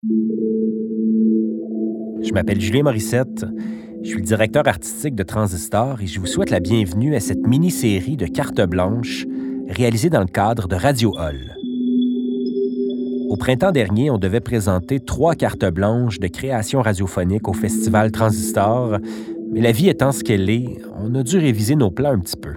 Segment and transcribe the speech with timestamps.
[0.00, 0.12] Je
[2.32, 3.44] m'appelle Julien Morissette.
[4.02, 7.44] Je suis le directeur artistique de Transistor et je vous souhaite la bienvenue à cette
[7.44, 9.26] mini-série de cartes blanches
[9.68, 11.56] réalisée dans le cadre de Radio Hall.
[13.28, 18.98] Au printemps dernier, on devait présenter trois cartes blanches de création radiophonique au festival Transistor,
[19.50, 22.36] mais la vie étant ce qu'elle est, on a dû réviser nos plans un petit
[22.36, 22.54] peu.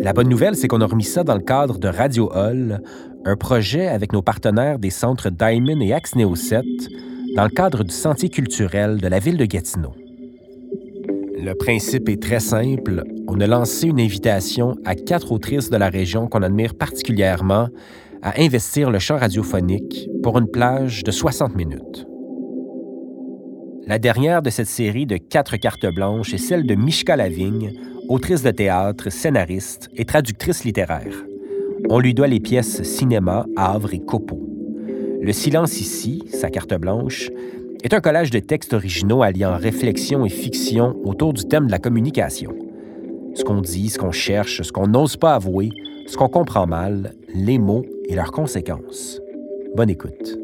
[0.00, 2.82] La bonne nouvelle, c'est qu'on a remis ça dans le cadre de Radio Hall,
[3.26, 6.64] un projet avec nos partenaires des centres Diamond et Axneo 7
[7.34, 9.94] dans le cadre du Sentier culturel de la ville de Gatineau.
[11.36, 13.02] Le principe est très simple.
[13.26, 17.68] On a lancé une invitation à quatre autrices de la région qu'on admire particulièrement
[18.22, 22.06] à investir le chant radiophonique pour une plage de 60 minutes.
[23.86, 27.72] La dernière de cette série de quatre cartes blanches est celle de Mishka Lavigne,
[28.08, 31.12] autrice de théâtre, scénariste et traductrice littéraire.
[31.90, 34.40] On lui doit les pièces Cinéma, Havre et Copeau.
[35.20, 37.30] Le silence ici, sa carte blanche,
[37.82, 41.78] est un collage de textes originaux alliant réflexion et fiction autour du thème de la
[41.78, 42.54] communication.
[43.34, 45.70] Ce qu'on dit, ce qu'on cherche, ce qu'on n'ose pas avouer,
[46.06, 49.20] ce qu'on comprend mal, les mots et leurs conséquences.
[49.76, 50.38] Bonne écoute.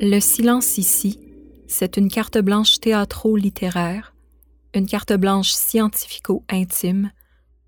[0.00, 1.18] Le silence ici,
[1.66, 4.13] c'est une carte blanche théâtro-littéraire
[4.74, 7.12] une carte blanche scientifico-intime,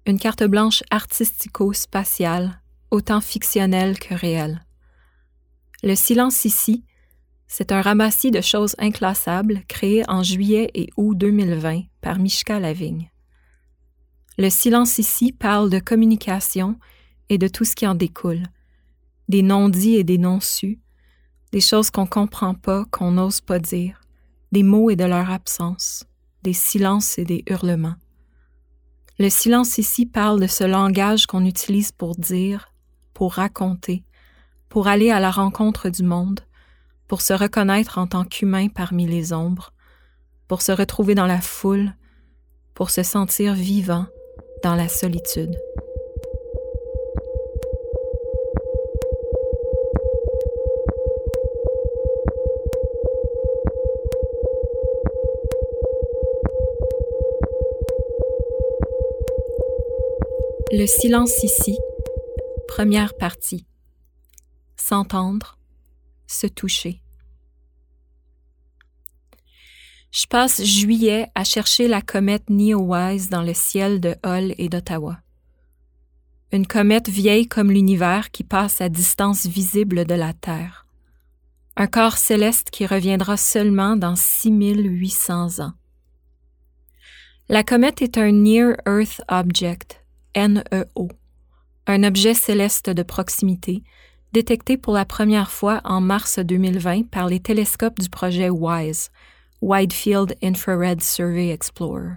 [0.06, 4.64] une carte blanche artistico-spatiale, autant fictionnelle que réelle.
[5.84, 6.84] Le silence ici,
[7.46, 13.10] c'est un ramassis de choses inclassables créé en juillet et août 2020 par Mishka Lavigne.
[14.36, 16.76] Le silence ici parle de communication
[17.28, 18.42] et de tout ce qui en découle,
[19.28, 20.80] des non-dits et des non-sus,
[21.52, 24.00] des choses qu'on comprend pas, qu'on n'ose pas dire,
[24.50, 26.04] des mots et de leur absence
[26.46, 27.96] des silences et des hurlements.
[29.18, 32.72] Le silence ici parle de ce langage qu'on utilise pour dire,
[33.14, 34.04] pour raconter,
[34.68, 36.38] pour aller à la rencontre du monde,
[37.08, 39.72] pour se reconnaître en tant qu'humain parmi les ombres,
[40.46, 41.96] pour se retrouver dans la foule,
[42.74, 44.06] pour se sentir vivant
[44.62, 45.56] dans la solitude.
[60.78, 61.78] Le silence ici,
[62.68, 63.64] première partie.
[64.76, 65.56] S'entendre,
[66.26, 67.00] se toucher.
[70.10, 75.18] Je passe juillet à chercher la comète Neowise dans le ciel de Hull et d'Ottawa.
[76.52, 80.86] Une comète vieille comme l'univers qui passe à distance visible de la Terre.
[81.76, 85.72] Un corps céleste qui reviendra seulement dans 6800 ans.
[87.48, 90.02] La comète est un Near Earth Object,
[90.36, 91.08] NEO,
[91.86, 93.82] un objet céleste de proximité,
[94.32, 99.10] détecté pour la première fois en mars 2020 par les télescopes du projet WISE,
[99.62, 102.16] Wide Field Infrared Survey Explorer.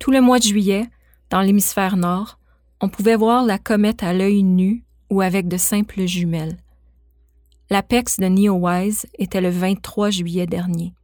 [0.00, 0.86] Tout le mois de juillet,
[1.30, 2.38] dans l'hémisphère nord,
[2.80, 6.56] on pouvait voir la comète à l'œil nu ou avec de simples jumelles.
[7.70, 10.94] L'apex de NeoWise était le 23 juillet dernier.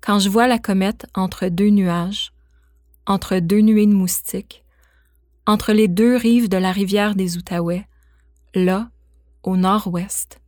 [0.00, 2.33] Quand je vois la comète entre deux nuages,
[3.06, 4.64] entre deux nuées de moustiques,
[5.46, 7.86] entre les deux rives de la rivière des Outaouais,
[8.54, 8.90] là,
[9.42, 10.40] au nord-ouest,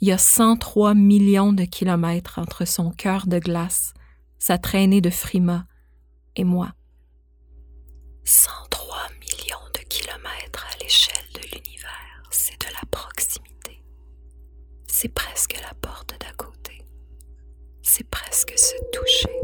[0.00, 3.94] il y a 103 millions de kilomètres entre son cœur de glace,
[4.38, 5.66] sa traînée de frima
[6.36, 6.74] et moi.
[8.24, 13.82] 103 millions de kilomètres à l'échelle de l'univers, c'est de la proximité.
[14.86, 16.84] C'est presque la porte d'à côté.
[17.82, 19.43] C'est presque se toucher.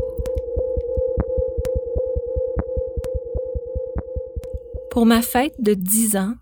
[4.91, 6.35] Pour ma fête de 10 ans,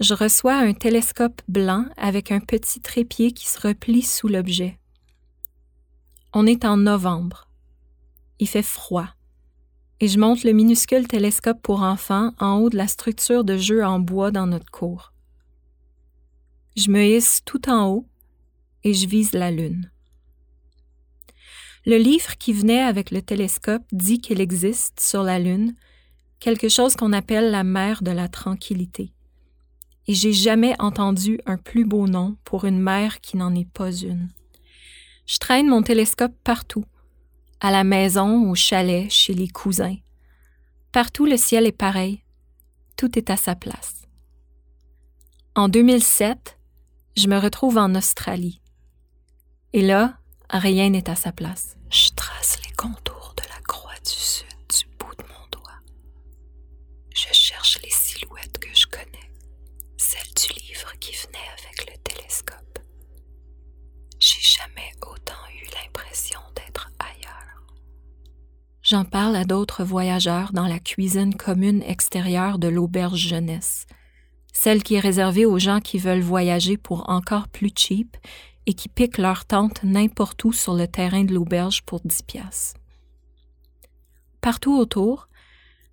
[0.00, 4.80] je reçois un télescope blanc avec un petit trépied qui se replie sous l'objet.
[6.32, 7.48] On est en novembre.
[8.40, 9.08] Il fait froid.
[10.00, 13.84] Et je monte le minuscule télescope pour enfants en haut de la structure de jeu
[13.84, 15.12] en bois dans notre cour.
[16.76, 18.08] Je me hisse tout en haut
[18.82, 19.92] et je vise la Lune.
[21.86, 25.76] Le livre qui venait avec le télescope dit qu'il existe sur la Lune
[26.40, 29.12] quelque chose qu'on appelle la mer de la tranquillité.
[30.06, 33.92] Et j'ai jamais entendu un plus beau nom pour une mer qui n'en est pas
[33.92, 34.28] une.
[35.26, 36.84] Je traîne mon télescope partout,
[37.60, 39.96] à la maison, au chalet, chez les cousins.
[40.92, 42.22] Partout le ciel est pareil,
[42.96, 44.02] tout est à sa place.
[45.56, 46.58] En 2007,
[47.16, 48.60] je me retrouve en Australie.
[49.72, 50.18] Et là,
[50.50, 51.76] rien n'est à sa place.
[51.90, 54.46] Je trace les contours de la croix du Sud
[57.16, 57.90] je cherche les
[68.88, 73.84] J'en parle à d'autres voyageurs dans la cuisine commune extérieure de l'auberge jeunesse,
[74.52, 78.16] celle qui est réservée aux gens qui veulent voyager pour encore plus cheap
[78.66, 82.80] et qui piquent leur tente n'importe où sur le terrain de l'auberge pour 10 piastres.
[84.40, 85.28] Partout autour,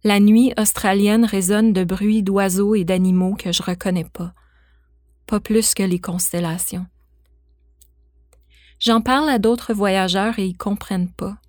[0.03, 4.35] la nuit australienne résonne de bruits d'oiseaux et d'animaux que je reconnais pas,
[5.25, 6.85] pas plus que les constellations.
[8.77, 11.39] J'en parle à d'autres voyageurs et ils comprennent pas.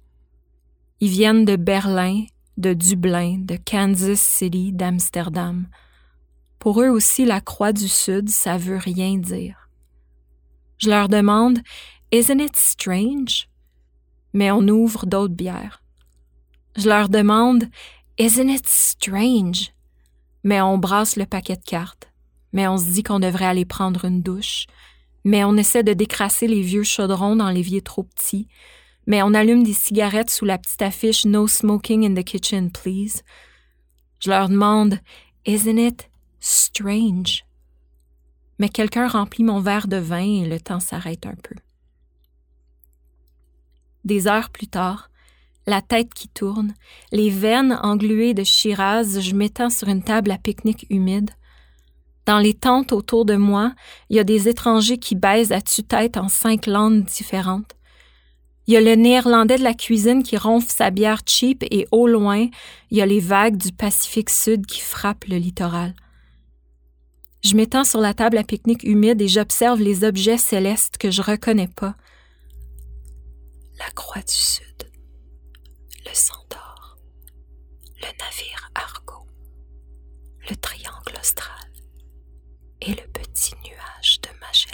[1.05, 2.25] Ils viennent de Berlin,
[2.57, 5.67] de Dublin, de Kansas City, d'Amsterdam.
[6.59, 9.69] Pour eux aussi, la Croix du Sud, ça veut rien dire.
[10.79, 11.59] Je leur demande
[12.11, 13.51] Isn't it strange?
[14.33, 15.83] Mais on ouvre d'autres bières.
[16.75, 17.65] Je leur demande
[18.19, 19.75] Isn't it strange?
[20.43, 22.11] Mais on brasse le paquet de cartes.
[22.55, 24.65] Mais on se dit qu'on devrait aller prendre une douche.
[25.23, 28.49] Mais on essaie de décrasser les vieux chaudrons dans l'évier trop petit
[29.07, 33.23] mais on allume des cigarettes sous la petite affiche No smoking in the kitchen, please.
[34.21, 35.01] Je leur demande
[35.47, 36.11] Isn't it
[36.41, 37.45] strange?
[38.59, 41.57] Mais quelqu'un remplit mon verre de vin et le temps s'arrête un peu.
[44.05, 45.11] Des heures plus tard,
[45.67, 46.75] la tête qui tourne,
[47.11, 51.31] les veines engluées de Shiraz, je m'étends sur une table à pique-nique humide.
[52.27, 53.75] Dans les tentes autour de moi,
[54.09, 57.75] il y a des étrangers qui baisent à tue-tête en cinq langues différentes.
[58.67, 62.07] Il y a le néerlandais de la cuisine qui ronfle sa bière cheap et au
[62.07, 62.49] loin,
[62.91, 65.95] il y a les vagues du Pacifique Sud qui frappent le littoral.
[67.45, 71.21] Je m'étends sur la table à pique-nique humide et j'observe les objets célestes que je
[71.21, 71.95] reconnais pas.
[73.79, 74.91] La croix du Sud,
[76.07, 76.97] le centaure,
[77.97, 79.27] le navire Argo,
[80.49, 81.71] le triangle austral
[82.81, 84.74] et le petit nuage de Magellan.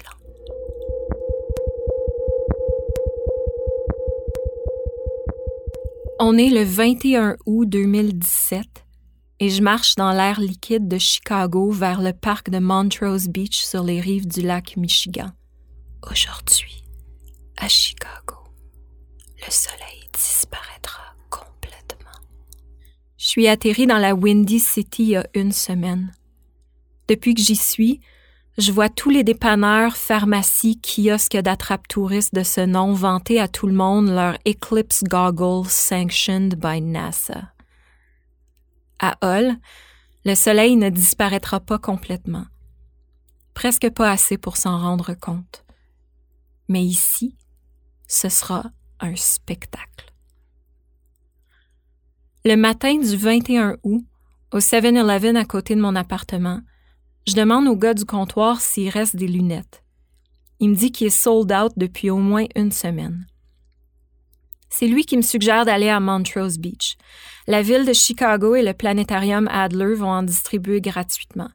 [6.23, 8.67] On est le 21 août 2017
[9.39, 13.83] et je marche dans l'air liquide de Chicago vers le parc de Montrose Beach sur
[13.83, 15.31] les rives du lac Michigan.
[16.11, 16.85] Aujourd'hui,
[17.57, 18.37] à Chicago,
[19.39, 22.21] le soleil disparaîtra complètement.
[23.17, 26.13] Je suis atterri dans la Windy City il y a une semaine.
[27.09, 28.03] Depuis que j'y suis,
[28.59, 33.73] je vois tous les dépanneurs, pharmacies, kiosques d'attrape-touristes de ce nom vanter à tout le
[33.73, 37.53] monde leur Eclipse Goggles sanctioned by NASA.
[38.99, 39.57] À Hull,
[40.25, 42.45] le soleil ne disparaîtra pas complètement.
[43.55, 45.65] Presque pas assez pour s'en rendre compte.
[46.69, 47.37] Mais ici,
[48.07, 48.65] ce sera
[49.01, 50.13] un spectacle.
[52.45, 54.05] Le matin du 21 août,
[54.53, 56.61] au 7-Eleven à côté de mon appartement,
[57.27, 59.83] je demande au gars du comptoir s'il reste des lunettes.
[60.59, 63.27] Il me dit qu'il est sold out depuis au moins une semaine.
[64.69, 66.97] C'est lui qui me suggère d'aller à Montrose Beach.
[67.47, 71.51] La ville de Chicago et le planétarium Adler vont en distribuer gratuitement.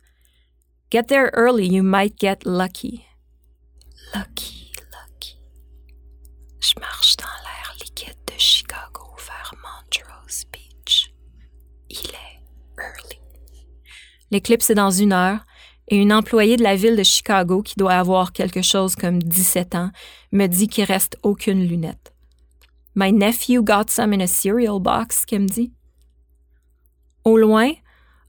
[0.92, 3.06] Get there early, you might get lucky.
[4.14, 5.38] Lucky, lucky.
[6.60, 11.12] Je marche dans l'air liquide de Chicago vers Montrose Beach.
[11.90, 12.42] Il est
[12.78, 13.20] early.
[14.32, 15.46] L'éclipse est dans une heure
[15.88, 19.76] et une employée de la ville de Chicago qui doit avoir quelque chose comme 17
[19.76, 19.92] ans
[20.32, 22.14] me dit qu'il reste aucune lunette.
[22.96, 25.74] My nephew got some in a cereal box, qu'elle me dit.
[27.24, 27.72] Au loin,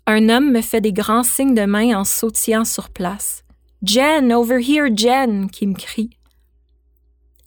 [0.06, 3.44] un homme me fait des grands signes de main en sautillant sur place.
[3.82, 6.10] Jen, over here, Jen, qui me crie.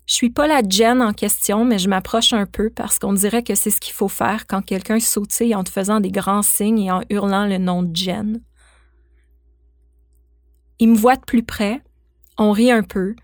[0.06, 3.44] Je suis pas la Jen en question, mais je m'approche un peu parce qu'on dirait
[3.44, 6.80] que c'est ce qu'il faut faire quand quelqu'un sautille en te faisant des grands signes
[6.80, 8.42] et en hurlant le nom de Jen.
[10.80, 11.82] Il me voit de plus près,
[12.38, 13.16] on rit un peu,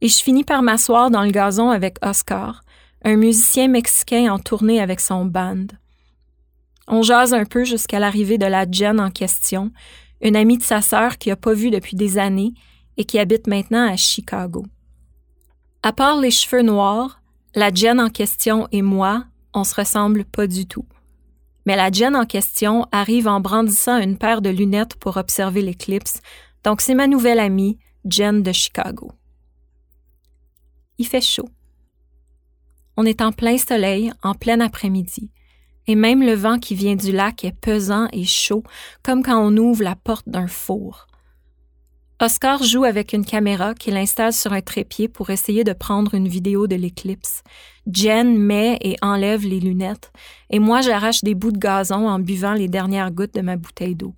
[0.00, 2.62] et je finis par m'asseoir dans le gazon avec Oscar,
[3.04, 5.66] un musicien mexicain en tournée avec son band.
[6.88, 9.70] On jase un peu jusqu'à l'arrivée de la Jen en question,
[10.20, 12.54] une amie de sa sœur qui n'a pas vu depuis des années
[12.96, 14.64] et qui habite maintenant à Chicago.
[15.82, 17.20] À part les cheveux noirs,
[17.54, 20.86] la Jen en question et moi, on se ressemble pas du tout.
[21.66, 26.20] Mais la Jen en question arrive en brandissant une paire de lunettes pour observer l'éclipse,
[26.64, 29.10] donc, c'est ma nouvelle amie, Jen de Chicago.
[30.98, 31.48] Il fait chaud.
[32.96, 35.30] On est en plein soleil, en plein après-midi,
[35.86, 38.62] et même le vent qui vient du lac est pesant et chaud,
[39.02, 41.06] comme quand on ouvre la porte d'un four.
[42.20, 46.28] Oscar joue avec une caméra qu'il installe sur un trépied pour essayer de prendre une
[46.28, 47.42] vidéo de l'éclipse.
[47.90, 50.12] Jen met et enlève les lunettes,
[50.48, 53.96] et moi j'arrache des bouts de gazon en buvant les dernières gouttes de ma bouteille
[53.96, 54.14] d'eau.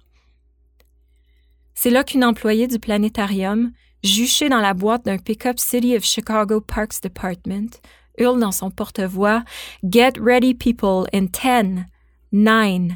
[1.75, 6.61] C'est là qu'une employée du planétarium, juchée dans la boîte d'un Pickup City of Chicago
[6.61, 7.81] Parks Department,
[8.19, 9.43] hurle dans son porte-voix
[9.83, 11.85] Get ready, people, in 10,
[12.33, 12.93] 9,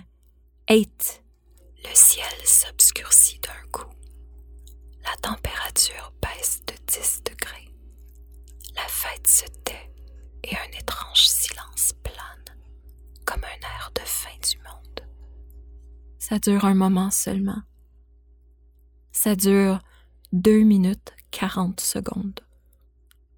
[0.71, 1.23] 8.
[1.83, 3.91] Le ciel s'obscurcit d'un coup.
[5.05, 7.69] La température baisse de 10 degrés.
[8.77, 9.93] La fête se tait
[10.45, 12.57] et un étrange silence plane,
[13.25, 15.09] comme un air de fin du monde.
[16.19, 17.63] Ça dure un moment seulement.
[19.21, 19.81] Ça dure
[20.33, 22.39] 2 minutes 40 secondes.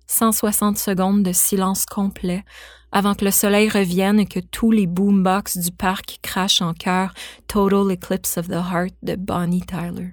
[0.08, 2.44] 160 secondes de silence complet
[2.92, 7.14] avant que le soleil revienne et que tous les boombox du parc crachent en chœur
[7.46, 10.12] Total Eclipse of the Heart de Bonnie Tyler.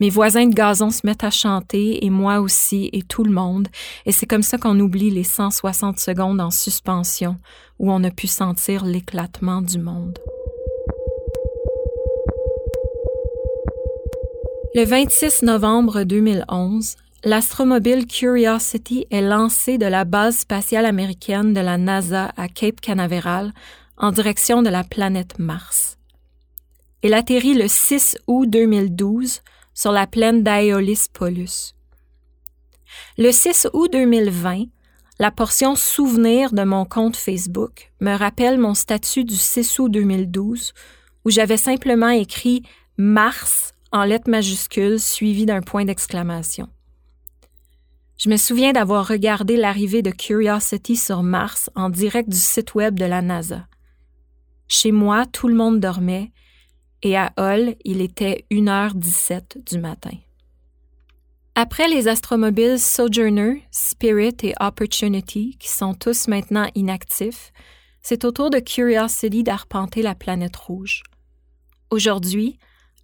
[0.00, 3.68] Mes voisins de gazon se mettent à chanter et moi aussi et tout le monde,
[4.06, 7.36] et c'est comme ça qu'on oublie les 160 secondes en suspension
[7.78, 10.18] où on a pu sentir l'éclatement du monde.
[14.76, 21.78] Le 26 novembre 2011, l'astromobile Curiosity est lancé de la base spatiale américaine de la
[21.78, 23.54] NASA à Cape Canaveral
[23.96, 25.96] en direction de la planète Mars.
[27.02, 29.40] Elle atterrit le 6 août 2012
[29.72, 31.74] sur la plaine d'Aeolis Polus.
[33.16, 34.64] Le 6 août 2020,
[35.18, 40.74] la portion souvenir de mon compte Facebook me rappelle mon statut du 6 août 2012
[41.24, 42.62] où j'avais simplement écrit
[42.98, 46.68] Mars en lettres majuscules suivies d'un point d'exclamation.
[48.18, 52.98] Je me souviens d'avoir regardé l'arrivée de Curiosity sur Mars en direct du site web
[52.98, 53.66] de la NASA.
[54.68, 56.32] Chez moi, tout le monde dormait
[57.02, 60.16] et à Hull, il était 1h17 du matin.
[61.54, 67.52] Après les astromobiles Sojourner, Spirit et Opportunity, qui sont tous maintenant inactifs,
[68.02, 71.02] c'est au tour de Curiosity d'arpenter la planète rouge.
[71.90, 72.58] Aujourd'hui,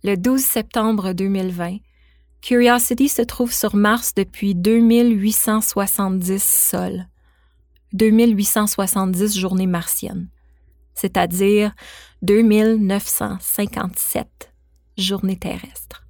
[0.05, 1.77] le 12 septembre 2020,
[2.41, 7.07] Curiosity se trouve sur Mars depuis 2870 sols,
[7.93, 10.27] 2870 journées martiennes,
[10.95, 11.73] c'est-à-dire
[12.23, 14.53] 2957
[14.99, 16.05] journées terrestres.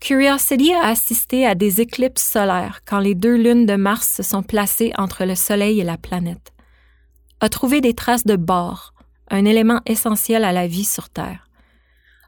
[0.00, 4.42] Curiosity a assisté à des éclipses solaires quand les deux lunes de Mars se sont
[4.42, 6.54] placées entre le Soleil et la planète,
[7.40, 8.94] a trouvé des traces de bore,
[9.28, 11.43] un élément essentiel à la vie sur Terre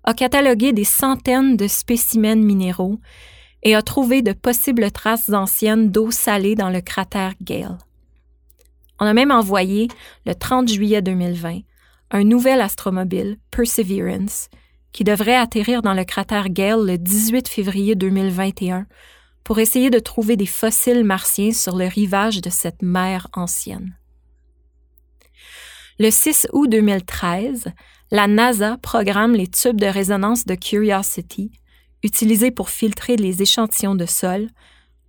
[0.06, 3.00] a catalogué des centaines de spécimens minéraux
[3.64, 7.78] et a trouvé de possibles traces anciennes d'eau salée dans le cratère Gale.
[9.00, 9.88] On a même envoyé,
[10.24, 11.60] le 30 juillet 2020,
[12.12, 14.48] un nouvel astromobile, Perseverance,
[14.92, 18.86] qui devrait atterrir dans le cratère Gale le 18 février 2021
[19.42, 23.96] pour essayer de trouver des fossiles martiens sur le rivage de cette mer ancienne.
[25.98, 27.72] Le 6 août 2013,
[28.10, 31.50] la NASA programme les tubes de résonance de Curiosity,
[32.04, 34.48] utilisés pour filtrer les échantillons de sol,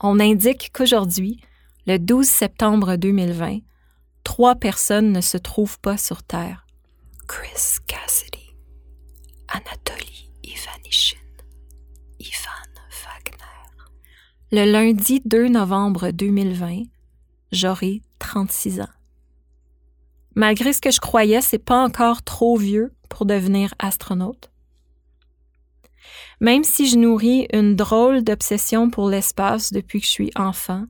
[0.00, 1.40] on indique qu'aujourd'hui,
[1.88, 3.58] le 12 septembre 2020,
[4.22, 6.68] trois personnes ne se trouvent pas sur Terre.
[7.26, 8.54] Chris Cassidy,
[9.48, 11.18] Anatoly Ivanishin,
[12.20, 12.70] Ivan
[13.02, 13.66] Wagner.
[14.52, 16.84] Le lundi 2 novembre 2020,
[17.50, 18.88] j'aurai 36 ans.
[20.36, 24.50] Malgré ce que je croyais, c'est pas encore trop vieux pour devenir astronaute.
[26.40, 30.84] Même si je nourris une drôle d'obsession pour l'espace depuis que je suis enfant,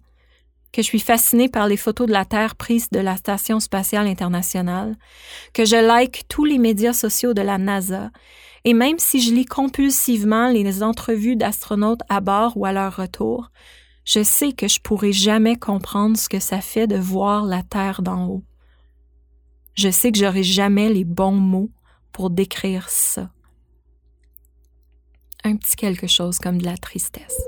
[0.73, 4.07] que je suis fascinée par les photos de la Terre prises de la Station spatiale
[4.09, 4.97] internationale,
[5.55, 8.11] que je like tous les médias sociaux de la NASA,
[8.65, 13.51] et même si je lis compulsivement les entrevues d'astronautes à bord ou à leur retour,
[14.05, 18.03] je sais que je pourrai jamais comprendre ce que ça fait de voir la Terre
[18.03, 18.43] d'en haut.
[19.75, 21.71] Je sais que j'aurai jamais les bons mots
[22.17, 23.29] pour décrire ça.
[25.45, 27.39] Un petit quelque chose comme de la tristesse.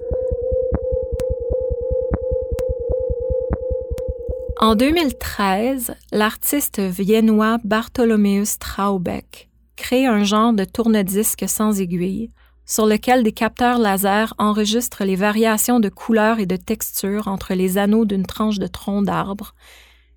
[4.60, 12.30] En 2013, l'artiste viennois Bartholomeus Traubeck crée un genre de tourne-disque sans aiguille
[12.66, 17.78] sur lequel des capteurs laser enregistrent les variations de couleurs et de texture entre les
[17.78, 19.54] anneaux d'une tranche de tronc d'arbre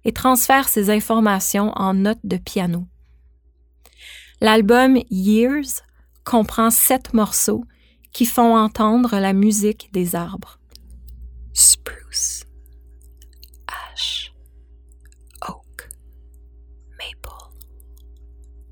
[0.04, 2.91] et transfère ces informations en notes de piano.
[4.44, 5.84] L'album Years
[6.24, 7.64] comprend sept morceaux
[8.12, 10.60] qui font entendre la musique des arbres.
[11.54, 12.46] Spruce,
[13.68, 14.34] ash,
[15.48, 15.90] oak,
[16.98, 17.54] maple,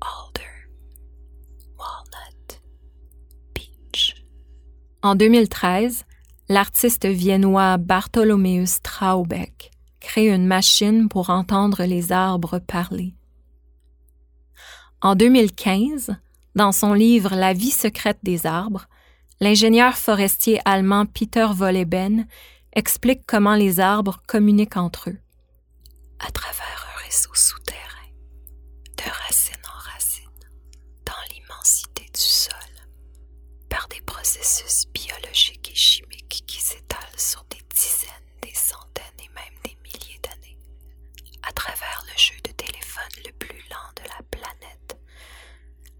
[0.00, 0.42] alder,
[1.78, 2.60] walnut,
[3.54, 4.16] beech.
[5.02, 6.04] En 2013,
[6.48, 13.14] l'artiste viennois Bartholomeus Traubeck crée une machine pour entendre les arbres parler.
[15.02, 16.14] En 2015,
[16.56, 18.86] dans son livre La vie secrète des arbres,
[19.40, 22.26] l'ingénieur forestier allemand Peter Wolleben
[22.74, 25.18] explique comment les arbres communiquent entre eux.
[26.18, 28.10] À travers un réseau souterrain,
[28.98, 30.28] de racine en racine,
[31.06, 32.52] dans l'immensité du sol,
[33.70, 38.10] par des processus biologiques et chimiques qui s'étalent sur des dizaines,
[38.42, 40.58] des centaines et même des milliers d'années,
[41.42, 44.98] à travers le jeu de téléphone le plus lent de la planète,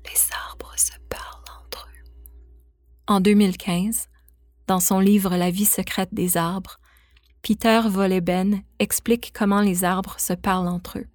[0.05, 2.11] les arbres se parlent entre eux.
[3.11, 4.09] En 2015,
[4.69, 6.79] dans son livre La vie secrète des arbres,
[7.43, 11.07] Peter Wolleben explique comment les arbres se parlent entre eux.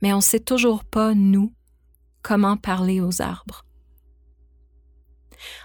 [0.00, 1.52] Mais on ne sait toujours pas, nous,
[2.22, 3.66] comment parler aux arbres.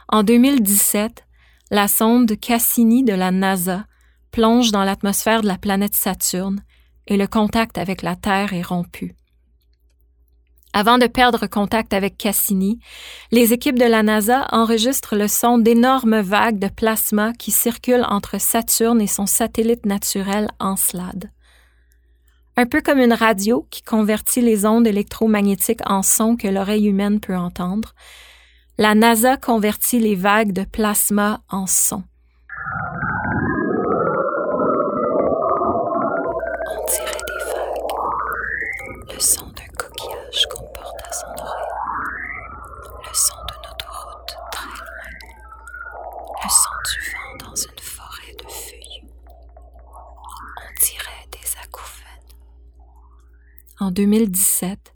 [0.09, 1.25] En 2017,
[1.71, 3.85] la sonde Cassini de la NASA
[4.31, 6.65] plonge dans l'atmosphère de la planète Saturne
[7.07, 9.15] et le contact avec la Terre est rompu.
[10.77, 12.81] Avant de perdre contact avec Cassini,
[13.31, 18.41] les équipes de la NASA enregistrent le son d'énormes vagues de plasma qui circulent entre
[18.41, 21.31] Saturne et son satellite naturel Encelade.
[22.57, 27.21] Un peu comme une radio qui convertit les ondes électromagnétiques en sons que l'oreille humaine
[27.21, 27.93] peut entendre,
[28.77, 32.03] la NASA convertit les vagues de plasma en sons.
[36.69, 41.65] On dirait des vagues, le son d'un coquillage qu'on porte à son oreille,
[43.07, 45.11] le son d'une autoroute très loin,
[46.43, 49.09] le son du vent dans une forêt de feuillus.
[50.57, 52.35] On dirait des acouphènes.
[53.85, 54.95] En 2017,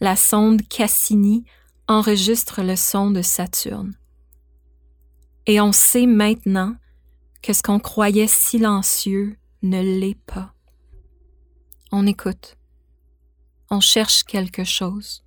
[0.00, 1.44] la sonde Cassini
[1.86, 3.94] enregistre le son de Saturne.
[5.44, 6.74] Et on sait maintenant
[7.42, 10.54] que ce qu'on croyait silencieux ne l'est pas.
[11.90, 12.56] On écoute.
[13.68, 15.22] On cherche quelque chose.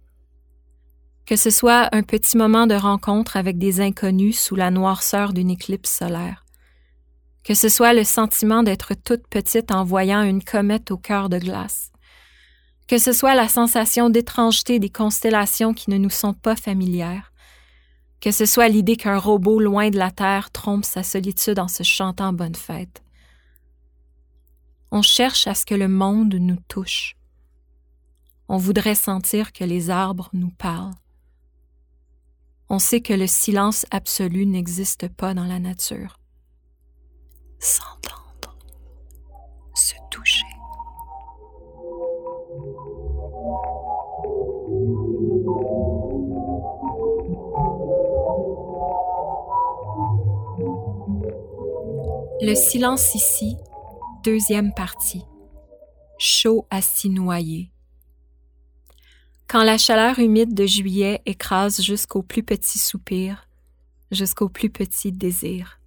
[1.28, 5.52] Que ce soit un petit moment de rencontre avec des inconnus sous la noirceur d'une
[5.52, 6.44] éclipse solaire.
[7.44, 11.38] Que ce soit le sentiment d'être toute petite en voyant une comète au cœur de
[11.38, 11.91] glace
[12.88, 17.32] que ce soit la sensation d'étrangeté des constellations qui ne nous sont pas familières,
[18.21, 21.84] que ce soit l'idée qu'un robot loin de la Terre trompe sa solitude en se
[21.84, 23.04] chantant bonne fête.
[24.91, 27.15] On cherche à ce que le monde nous touche.
[28.48, 30.93] On voudrait sentir que les arbres nous parlent.
[32.69, 36.19] On sait que le silence absolu n'existe pas dans la nature.
[37.60, 38.58] S'entendre,
[39.74, 40.44] se toucher.
[52.47, 53.58] Le silence ici,
[54.23, 55.23] deuxième partie.
[56.19, 57.71] Chaud à s'y noyer.
[59.47, 63.49] Quand la chaleur humide de juillet écrase jusqu'au plus petit soupir,
[64.12, 65.79] jusqu'au plus petit désir.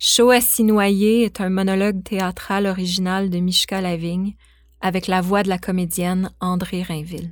[0.00, 4.34] Chaud à s'y noyer est un monologue théâtral original de Mishka Lavigne
[4.80, 7.30] avec la voix de la comédienne André Rainville.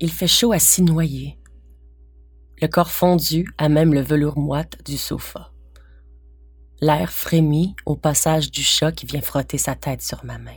[0.00, 1.36] Il fait chaud à s'y noyer.
[2.60, 5.52] Le corps fondu à même le velours moite du sofa.
[6.80, 10.56] L'air frémit au passage du chat qui vient frotter sa tête sur ma main.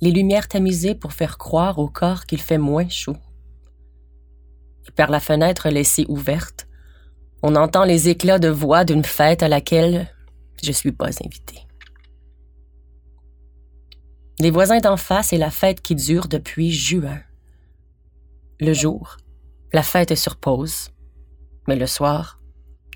[0.00, 3.16] Les lumières tamisées pour faire croire au corps qu'il fait moins chaud.
[4.86, 6.66] Et par la fenêtre laissée ouverte,
[7.42, 10.08] on entend les éclats de voix d'une fête à laquelle
[10.62, 11.66] je suis pas invité.
[14.40, 17.20] Les voisins d'en face et la fête qui dure depuis juin.
[18.60, 19.16] Le jour,
[19.72, 20.90] la fête est sur pause,
[21.66, 22.40] mais le soir,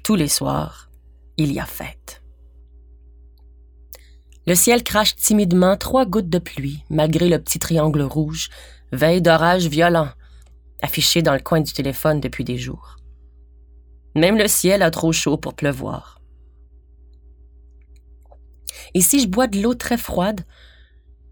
[0.04, 0.90] tous les soirs,
[1.36, 2.22] il y a fête.
[4.46, 8.48] Le ciel crache timidement trois gouttes de pluie, malgré le petit triangle rouge,
[8.90, 10.08] veille d'orage violent,
[10.80, 12.96] affiché dans le coin du téléphone depuis des jours.
[14.16, 16.20] Même le ciel a trop chaud pour pleuvoir.
[18.94, 20.40] Et si je bois de l'eau très froide,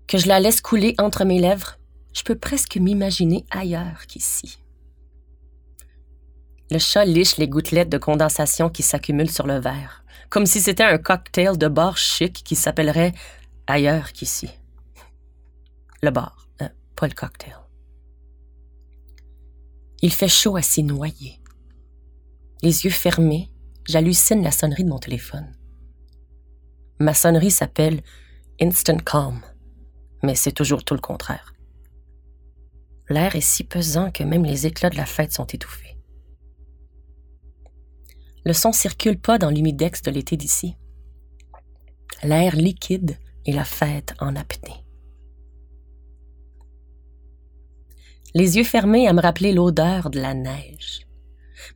[0.06, 1.78] que je la laisse couler entre mes lèvres,
[2.12, 4.58] je peux presque m'imaginer ailleurs qu'ici.
[6.70, 10.84] Le chat liche les gouttelettes de condensation qui s'accumulent sur le verre, comme si c'était
[10.84, 13.12] un cocktail de bar chic qui s'appellerait
[13.66, 14.50] ailleurs qu'ici.
[16.02, 17.56] Le bar, euh, pas le cocktail.
[20.02, 21.40] Il fait chaud à s'y noyer.
[22.62, 23.50] Les yeux fermés,
[23.86, 25.52] j'hallucine la sonnerie de mon téléphone.
[27.00, 28.02] Ma sonnerie s'appelle
[28.60, 29.40] Instant Calm,
[30.22, 31.54] mais c'est toujours tout le contraire.
[33.08, 35.89] L'air est si pesant que même les éclats de la fête sont étouffés.
[38.44, 40.76] Le son circule pas dans l'humidex de l'été d'ici.
[42.22, 44.84] L'air liquide et la fête en apnée.
[48.34, 51.06] Les yeux fermés à me rappeler l'odeur de la neige.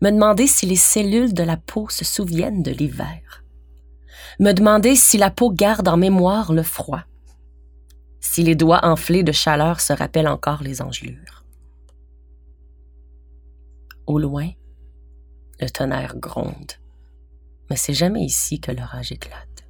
[0.01, 3.45] Me demander si les cellules de la peau se souviennent de l'hiver.
[4.39, 7.05] Me demander si la peau garde en mémoire le froid.
[8.21, 11.45] Si les doigts enflés de chaleur se rappellent encore les engelures.
[14.07, 14.51] Au loin,
[15.65, 16.73] le tonnerre gronde.
[17.71, 19.65] Mais c'est jamais ici que l'orage éclate.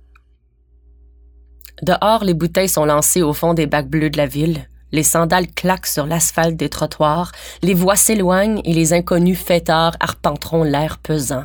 [1.83, 4.69] Dehors, les bouteilles sont lancées au fond des bacs bleus de la ville.
[4.91, 7.31] Les sandales claquent sur l'asphalte des trottoirs.
[7.63, 11.45] Les voix s'éloignent et les inconnus fêtards arpenteront l'air pesant,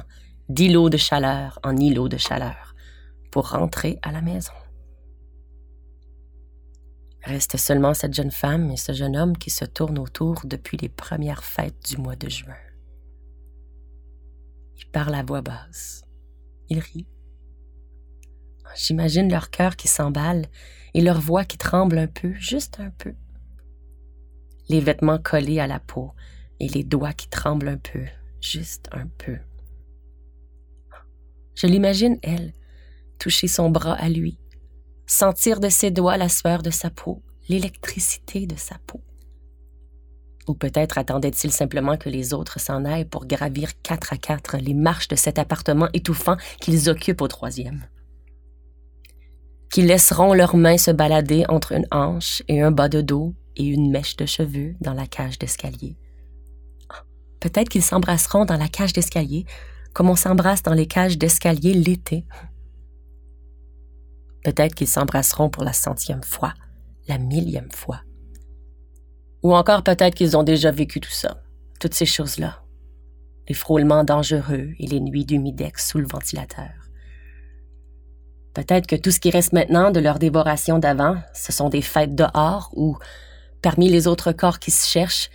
[0.49, 2.73] d'îlot de chaleur en îlot de chaleur,
[3.31, 4.53] pour rentrer à la maison.
[7.23, 10.89] Reste seulement cette jeune femme et ce jeune homme qui se tournent autour depuis les
[10.89, 12.55] premières fêtes du mois de juin.
[14.79, 16.03] Ils parlent à voix basse.
[16.69, 17.07] Ils rient.
[18.75, 20.45] J'imagine leur cœur qui s'emballe
[20.93, 23.13] et leur voix qui tremble un peu, juste un peu.
[24.69, 26.11] Les vêtements collés à la peau
[26.59, 28.05] et les doigts qui tremblent un peu,
[28.41, 29.37] juste un peu.
[31.55, 32.53] Je l'imagine, elle,
[33.19, 34.39] toucher son bras à lui,
[35.07, 39.01] sentir de ses doigts la sueur de sa peau, l'électricité de sa peau.
[40.49, 44.73] Ou peut-être attendait-il simplement que les autres s'en aillent pour gravir quatre à quatre les
[44.73, 47.85] marches de cet appartement étouffant qu'ils occupent au troisième.
[49.69, 53.63] Qu'ils laisseront leurs mains se balader entre une hanche et un bas de dos et
[53.63, 55.95] une mèche de cheveux dans la cage d'escalier.
[57.39, 59.45] Peut-être qu'ils s'embrasseront dans la cage d'escalier
[59.93, 62.25] comme on s'embrasse dans les cages d'escalier l'été.
[64.43, 66.55] Peut-être qu'ils s'embrasseront pour la centième fois,
[67.07, 68.01] la millième fois.
[69.43, 71.41] Ou encore peut-être qu'ils ont déjà vécu tout ça,
[71.79, 72.61] toutes ces choses-là.
[73.47, 76.69] Les frôlements dangereux et les nuits d'humidex sous le ventilateur.
[78.53, 82.15] Peut-être que tout ce qui reste maintenant de leur dévoration d'avant, ce sont des fêtes
[82.15, 82.97] dehors où,
[83.61, 85.29] parmi les autres corps qui se cherchent,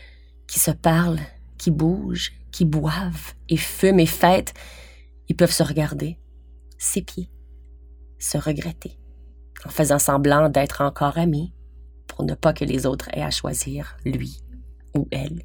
[0.46, 1.20] qui se parlent,
[1.56, 4.54] qui bougent, qui boivent et fument et fêtent,
[5.28, 6.18] ils peuvent se regarder,
[6.78, 7.30] s'épier,
[8.18, 8.98] se regretter,
[9.64, 11.52] en faisant semblant d'être encore amis,
[12.06, 14.40] pour ne pas que les autres aient à choisir lui
[14.96, 15.42] ou elle.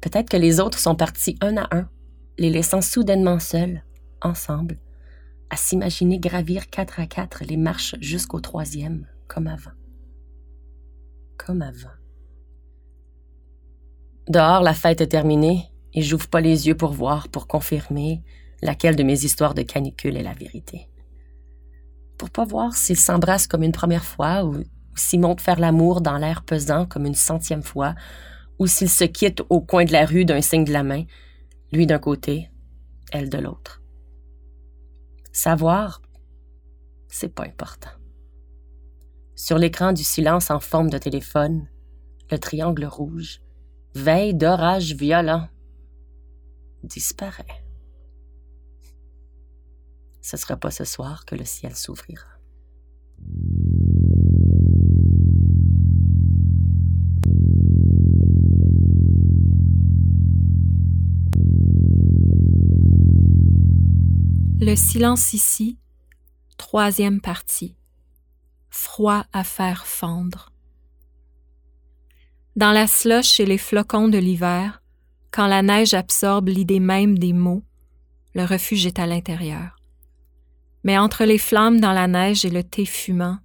[0.00, 1.88] Peut-être que les autres sont partis un à un,
[2.38, 3.82] les laissant soudainement seuls,
[4.20, 4.78] ensemble,
[5.50, 9.70] à s'imaginer gravir quatre à quatre les marches jusqu'au troisième, comme avant.
[11.38, 11.88] Comme avant.
[14.28, 18.22] Dehors, la fête est terminée et j'ouvre pas les yeux pour voir, pour confirmer
[18.62, 20.88] laquelle de mes histoires de canicule est la vérité
[22.18, 24.62] pour pas voir s'ils s'embrassent comme une première fois ou
[24.96, 27.94] s'ils montent faire l'amour dans l'air pesant comme une centième fois,
[28.58, 31.04] ou s'ils se quittent au coin de la rue d'un signe de la main,
[31.72, 32.50] lui d'un côté,
[33.12, 33.82] elle de l'autre.
[35.32, 36.00] Savoir,
[37.08, 37.90] c'est pas important.
[39.34, 41.68] Sur l'écran du silence en forme de téléphone,
[42.30, 43.40] le triangle rouge,
[43.94, 45.48] veille d'orage violent,
[46.84, 47.63] disparaît
[50.24, 52.24] ce ne sera pas ce soir que le ciel s'ouvrira.
[64.60, 65.78] Le silence ici,
[66.56, 67.76] troisième partie.
[68.70, 70.52] Froid à faire fendre.
[72.56, 74.82] Dans la slush et les flocons de l'hiver,
[75.30, 77.62] quand la neige absorbe l'idée même des mots,
[78.34, 79.76] le refuge est à l'intérieur.
[80.84, 83.38] Mais entre les flammes dans la neige et le thé fumant,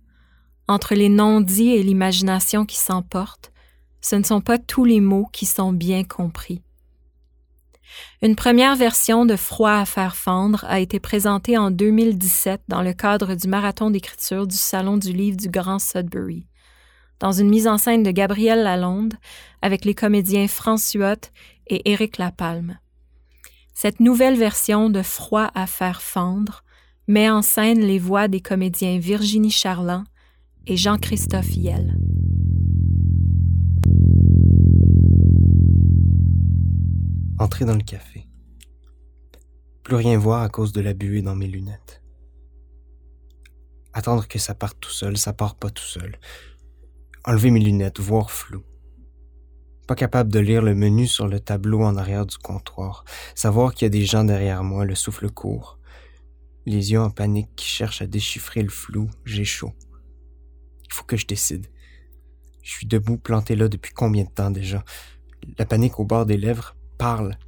[0.67, 3.51] entre les non-dits et l'imagination qui s'emporte,
[4.01, 6.61] ce ne sont pas tous les mots qui sont bien compris.
[8.21, 12.93] Une première version de Froid à faire fendre a été présentée en 2017 dans le
[12.93, 16.45] cadre du marathon d'écriture du Salon du livre du Grand Sudbury,
[17.19, 19.15] dans une mise en scène de Gabriel Lalonde
[19.61, 21.15] avec les comédiens François
[21.67, 22.77] et Éric Lapalme.
[23.73, 26.63] Cette nouvelle version de Froid à faire fendre
[27.09, 30.03] met en scène les voix des comédiens Virginie Charland
[30.67, 31.97] et Jean-Christophe Yel.
[37.39, 38.27] Entrer dans le café.
[39.81, 42.03] Plus rien voir à cause de la buée dans mes lunettes.
[43.93, 46.15] Attendre que ça parte tout seul, ça part pas tout seul.
[47.25, 48.61] Enlever mes lunettes, voir flou.
[49.87, 53.03] Pas capable de lire le menu sur le tableau en arrière du comptoir.
[53.33, 55.78] Savoir qu'il y a des gens derrière moi, le souffle court.
[56.69, 59.73] Les yeux en panique qui cherchent à déchiffrer le flou, j'ai chaud.
[60.85, 61.65] Il faut que je décide.
[62.61, 64.85] Je suis debout, planté là depuis combien de temps déjà?
[65.57, 67.39] La panique au bord des lèvres, parle.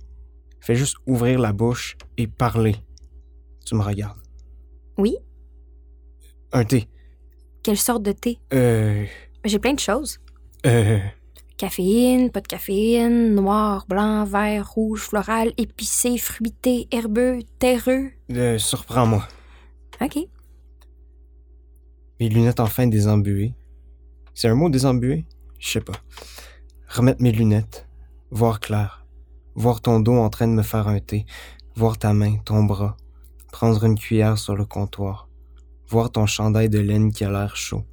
[0.60, 2.78] Fais juste ouvrir la bouche et parler.
[3.64, 4.20] Tu me regardes.
[4.98, 5.18] Oui?
[6.52, 6.90] Un thé.
[7.62, 8.40] Quelle sorte de thé?
[8.54, 9.06] Euh.
[9.46, 10.18] J'ai plein de choses.
[10.66, 11.00] Euh.
[11.62, 18.10] Caféine, pas de caféine, noir, blanc, vert, rouge, floral, épicé, fruité, herbeux, terreux.
[18.32, 19.28] Euh, surprends-moi.
[20.02, 20.18] OK.
[22.20, 23.54] Mes lunettes enfin désembuées.
[24.34, 25.28] C'est un mot désembué?
[25.60, 25.94] Je sais pas.
[26.88, 27.88] Remettre mes lunettes.
[28.32, 29.06] Voir clair.
[29.54, 31.28] Voir ton dos en train de me faire un thé.
[31.76, 32.98] Voir ta main, ton bras.
[33.52, 35.30] Prendre une cuillère sur le comptoir.
[35.88, 37.84] Voir ton chandail de laine qui a l'air chaud.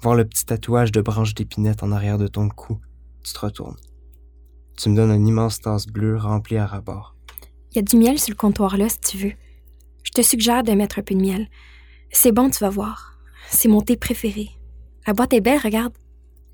[0.00, 2.78] Voir le petit tatouage de branches d'épinette en arrière de ton cou.
[3.24, 3.76] Tu te retournes.
[4.76, 7.16] Tu me donnes une immense tasse bleue remplie à rabord.
[7.72, 9.32] Il y a du miel sur le comptoir là, si tu veux.
[10.04, 11.48] Je te suggère de mettre un peu de miel.
[12.10, 13.18] C'est bon, tu vas voir.
[13.50, 14.48] C'est mon thé préféré.
[15.06, 15.92] La boîte est belle, regarde.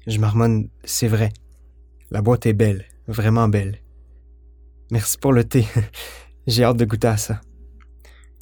[0.07, 1.33] Je marmonne, c'est vrai.
[2.11, 3.81] La boîte est belle, vraiment belle.
[4.91, 5.67] Merci pour le thé.
[6.47, 7.41] J'ai hâte de goûter à ça.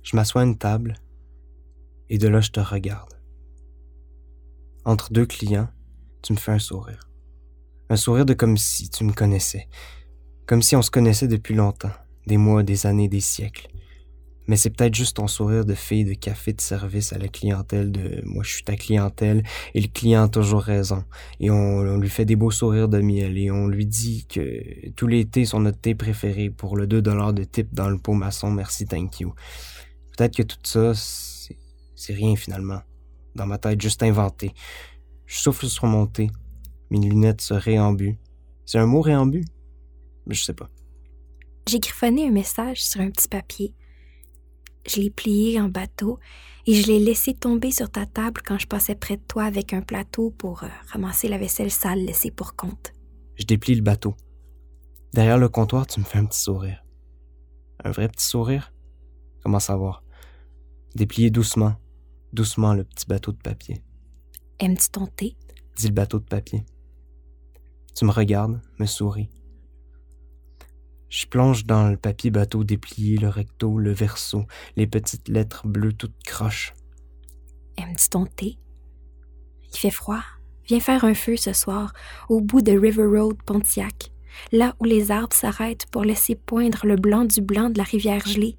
[0.03, 0.95] Je m'assois à une table
[2.09, 3.12] et de là je te regarde.
[4.85, 5.69] Entre deux clients,
[6.23, 7.09] tu me fais un sourire.
[7.89, 9.69] Un sourire de comme si tu me connaissais.
[10.47, 11.93] Comme si on se connaissait depuis longtemps,
[12.27, 13.69] des mois, des années, des siècles.
[14.49, 17.93] Mais c'est peut-être juste ton sourire de fille de café de service à la clientèle
[17.93, 21.05] de moi je suis ta clientèle et le client a toujours raison.
[21.39, 25.07] Et on, lui fait des beaux sourires de miel et on lui dit que tous
[25.07, 28.15] les thés sont notre thé préféré pour le 2 dollars de tip dans le pot
[28.15, 29.33] maçon, merci, thank you.
[30.17, 32.81] Peut-être que tout ça, c'est rien finalement.
[33.35, 34.53] Dans ma tête, juste inventé.
[35.27, 36.31] Je souffle sur mon thé.
[36.91, 38.19] Mes lunettes se réambuent.
[38.67, 39.45] C'est un mot réambu?
[40.27, 40.69] Je sais pas.
[41.69, 43.75] J'ai griffonné un message sur un petit papier.
[44.87, 46.19] Je l'ai plié en bateau
[46.67, 49.73] et je l'ai laissé tomber sur ta table quand je passais près de toi avec
[49.73, 52.93] un plateau pour euh, ramasser la vaisselle sale laissée pour compte.
[53.37, 54.15] Je déplie le bateau.
[55.13, 56.85] Derrière le comptoir, tu me fais un petit sourire.
[57.85, 58.73] Un vrai petit sourire?
[59.43, 60.03] Comment savoir?
[60.95, 61.77] Déplier doucement,
[62.33, 63.83] doucement le petit bateau de papier.
[64.59, 65.37] Aimes-tu ton thé?
[65.77, 66.65] Dit le bateau de papier.
[67.95, 69.29] Tu me regardes, me souris.
[71.09, 75.93] Je plonge dans le papier bateau déplié, le recto, le verso, les petites lettres bleues
[75.93, 76.73] toutes croches.
[77.77, 78.59] Aimes-tu ton thé?
[79.73, 80.23] Il fait froid.
[80.67, 81.93] Viens faire un feu ce soir,
[82.29, 84.13] au bout de River Road, Pontiac,
[84.53, 88.27] là où les arbres s'arrêtent pour laisser poindre le blanc du blanc de la rivière
[88.27, 88.57] gelée.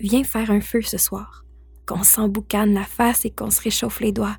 [0.00, 1.43] Viens faire un feu ce soir,
[1.86, 4.36] qu'on s'emboucane la face et qu'on se réchauffe les doigts.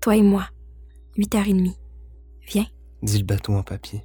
[0.00, 0.46] Toi et moi,
[1.18, 1.74] 8h30.
[2.48, 2.66] Viens.
[3.02, 4.02] dit le bateau en papier.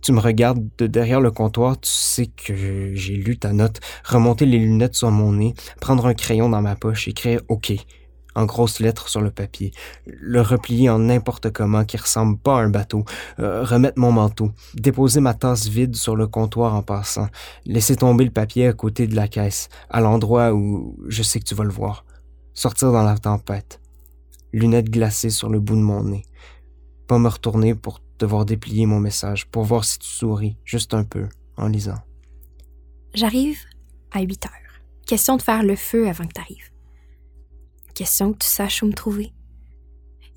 [0.00, 4.46] Tu me regardes de derrière le comptoir, tu sais que j'ai lu ta note, remonter
[4.46, 7.72] les lunettes sur mon nez, prendre un crayon dans ma poche, écrire OK
[8.34, 9.72] en grosses lettres sur le papier,
[10.06, 13.04] le replier en n'importe comment qui ressemble pas à un bateau,
[13.38, 17.28] euh, remettre mon manteau, déposer ma tasse vide sur le comptoir en passant,
[17.64, 21.44] laisser tomber le papier à côté de la caisse, à l'endroit où je sais que
[21.44, 22.04] tu vas le voir,
[22.54, 23.80] sortir dans la tempête,
[24.52, 26.24] lunettes glacées sur le bout de mon nez,
[27.06, 31.04] pas me retourner pour devoir déplier mon message, pour voir si tu souris, juste un
[31.04, 31.98] peu, en lisant.
[33.14, 33.58] J'arrive
[34.12, 34.52] à 8 heures.
[35.06, 36.71] Question de faire le feu avant que t'arrives.
[37.94, 39.32] Question que tu saches où me trouver.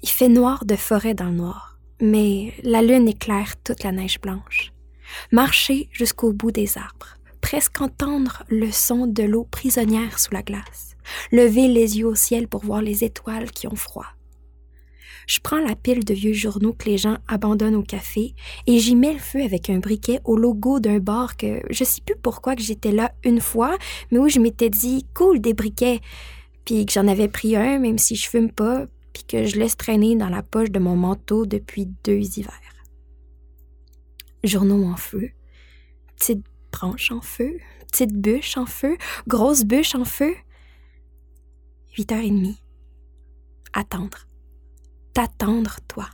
[0.02, 4.20] Il fait noir de forêt dans le noir, mais la lune éclaire toute la neige
[4.20, 4.74] blanche.
[5.32, 10.98] Marcher jusqu'au bout des arbres, presque entendre le son de l'eau prisonnière sous la glace,
[11.32, 14.08] lever les yeux au ciel pour voir les étoiles qui ont froid.
[15.28, 18.36] Je prends la pile de vieux journaux que les gens abandonnent au café
[18.68, 22.02] et j'y mets le feu avec un briquet au logo d'un bar que je sais
[22.06, 23.78] plus pourquoi que j'étais là une fois,
[24.12, 26.02] mais où je m'étais dit cool des briquets,
[26.66, 29.78] puis que j'en avais pris un même si je fume pas, puis que je laisse
[29.78, 32.62] traîner dans la poche de mon manteau depuis deux hivers.
[34.44, 35.32] Journaux en feu,
[36.16, 37.58] petite branche en feu,
[37.92, 38.98] petite bûche en feu,
[39.28, 40.36] grosse bûche en feu.
[41.98, 42.60] Huit heures et demie.
[43.74, 44.28] Attendre
[45.16, 46.10] t'attendre, toi.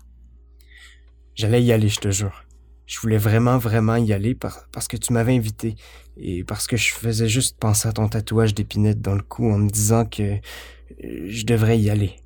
[1.35, 2.45] J'allais y aller, je te jure.
[2.91, 5.75] Je voulais vraiment, vraiment y aller parce que tu m'avais invité
[6.17, 9.59] et parce que je faisais juste penser à ton tatouage d'épinette dans le cou en
[9.59, 10.39] me disant que euh,
[11.25, 12.17] je devrais y aller.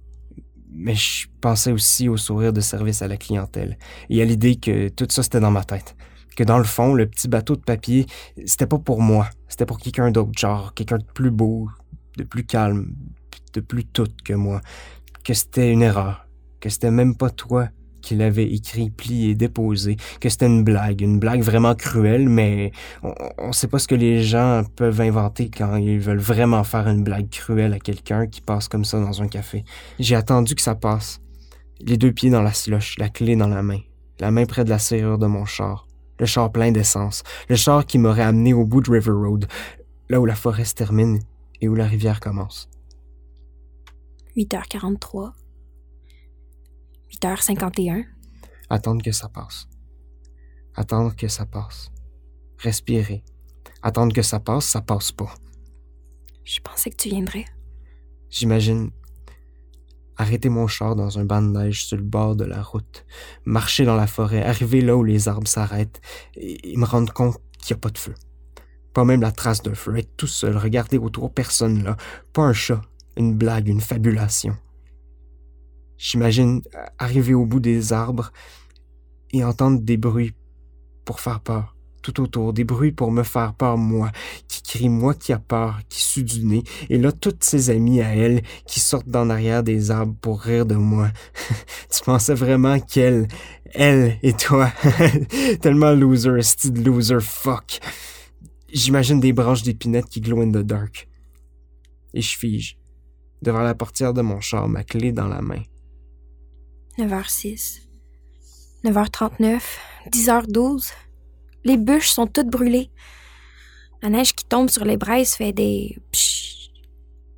[0.71, 3.77] Mais je pensais aussi au sourire de service à la clientèle
[4.09, 5.95] et à l'idée que tout ça c'était dans ma tête.
[6.35, 8.07] Que dans le fond, le petit bateau de papier,
[8.47, 11.69] c'était pas pour moi, c'était pour quelqu'un d'autre, genre quelqu'un de plus beau,
[12.17, 12.95] de plus calme,
[13.53, 14.61] de plus tout que moi.
[15.23, 16.27] Que c'était une erreur,
[16.59, 17.69] que c'était même pas toi
[18.05, 23.13] qui l'avais écrit, plié, déposé, que c'était une blague, une blague vraiment cruelle, mais on,
[23.39, 27.03] on sait pas ce que les gens peuvent inventer quand ils veulent vraiment faire une
[27.03, 29.65] blague cruelle à quelqu'un qui passe comme ça dans un café.
[29.97, 31.19] J'ai attendu que ça passe.
[31.81, 33.79] Les deux pieds dans la slush, la clé dans la main,
[34.19, 35.87] la main près de la serrure de mon char,
[36.19, 39.47] le char plein d'essence, le char qui m'aurait amené au bout de River Road,
[40.09, 41.19] là où la forêt se termine
[41.59, 42.69] et où la rivière commence.
[44.37, 45.31] 8h43.
[47.11, 48.05] 8h51.
[48.69, 49.67] Attendre que ça passe.
[50.73, 51.91] Attendre que ça passe.
[52.57, 53.23] Respirer.
[53.81, 55.33] Attendre que ça passe, ça passe pas.
[56.43, 57.45] Je pensais que tu viendrais.
[58.29, 58.91] J'imagine
[60.17, 63.05] arrêter mon char dans un banc de neige sur le bord de la route,
[63.45, 66.01] marcher dans la forêt, arriver là où les arbres s'arrêtent
[66.35, 68.13] et, me rendre compte qu'il n'y a pas de feu.
[68.93, 71.97] Pas même la trace d'un feu, être tout seul, regarder autour, personne là,
[72.31, 72.81] pas un chat,
[73.17, 74.55] une blague, une fabulation.
[75.97, 76.61] J'imagine
[76.97, 78.31] arriver au bout des arbres
[79.31, 80.33] et entendre des bruits
[81.05, 84.11] pour faire peur tout autour, des bruits pour me faire peur moi,
[84.47, 88.01] qui crie moi qui a peur, qui sue du nez, et là toutes ses amies
[88.01, 91.09] à elle qui sortent d'en arrière des arbres pour rire de moi.
[91.91, 93.27] tu pensais vraiment qu'elle,
[93.73, 94.71] elle et toi,
[95.61, 97.79] tellement loser, style loser, fuck.
[98.71, 101.07] J'imagine des branches d'épinettes qui glow in the dark.
[102.13, 102.77] Et je fige,
[103.41, 105.63] devant la portière de mon char, ma clé dans la main.
[106.97, 107.81] 9h06.
[108.83, 109.61] 9h39.
[110.11, 110.91] 10h12.
[111.63, 112.89] Les bûches sont toutes brûlées.
[114.01, 116.69] La neige qui tombe sur les braises fait des psh,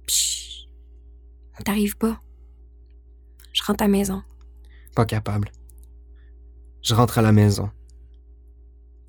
[0.06, 0.68] psh.
[1.64, 2.20] T'arrives pas.
[3.54, 4.22] Je rentre à la maison.
[4.96, 5.52] Pas capable.
[6.84, 7.70] Je rentre à la maison.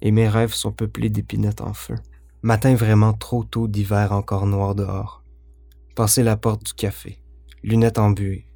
[0.00, 1.96] Et mes rêves sont peuplés d'épinettes en feu.
[2.42, 5.24] Matin vraiment trop tôt d'hiver encore noir dehors.
[5.96, 7.20] Passer la porte du café.
[7.64, 8.47] Lunettes embuées.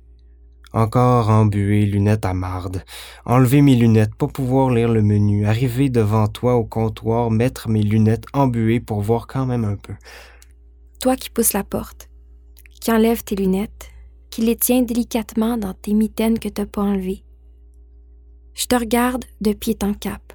[0.72, 2.82] Encore embué, lunettes à marde.
[3.26, 5.46] Enlever mes lunettes, pas pouvoir lire le menu.
[5.46, 9.92] Arriver devant toi au comptoir, mettre mes lunettes embuées pour voir quand même un peu.
[11.00, 12.08] Toi qui pousses la porte,
[12.80, 13.90] qui enlèves tes lunettes,
[14.30, 17.22] qui les tiens délicatement dans tes mitaines que t'as pas enlevées.
[18.54, 20.32] Je te regarde de pied en cap,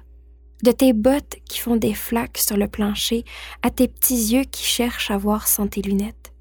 [0.62, 3.24] de tes bottes qui font des flaques sur le plancher
[3.62, 6.32] à tes petits yeux qui cherchent à voir sans tes lunettes.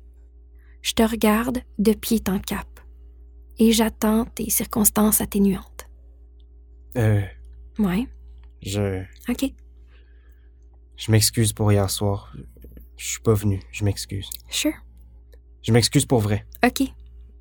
[0.84, 2.77] Je te regarde de pied en cap
[3.60, 5.89] et j'attends tes circonstances atténuantes.
[6.96, 7.22] Euh.
[7.80, 8.08] Ouais.
[8.62, 9.04] Je.
[9.30, 9.52] OK.
[10.96, 12.36] Je m'excuse pour hier soir.
[12.98, 13.62] Je suis pas venu.
[13.72, 14.30] Je m'excuse.
[14.50, 14.74] Sure.
[15.62, 16.46] Je m'excuse pour vrai.
[16.65, 16.88] OK.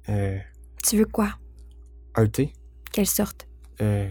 [0.08, 0.38] Euh.
[0.82, 1.34] Tu veux quoi?
[2.14, 2.52] Un thé?
[2.92, 3.48] Quelle sorte?
[3.80, 4.08] Euh.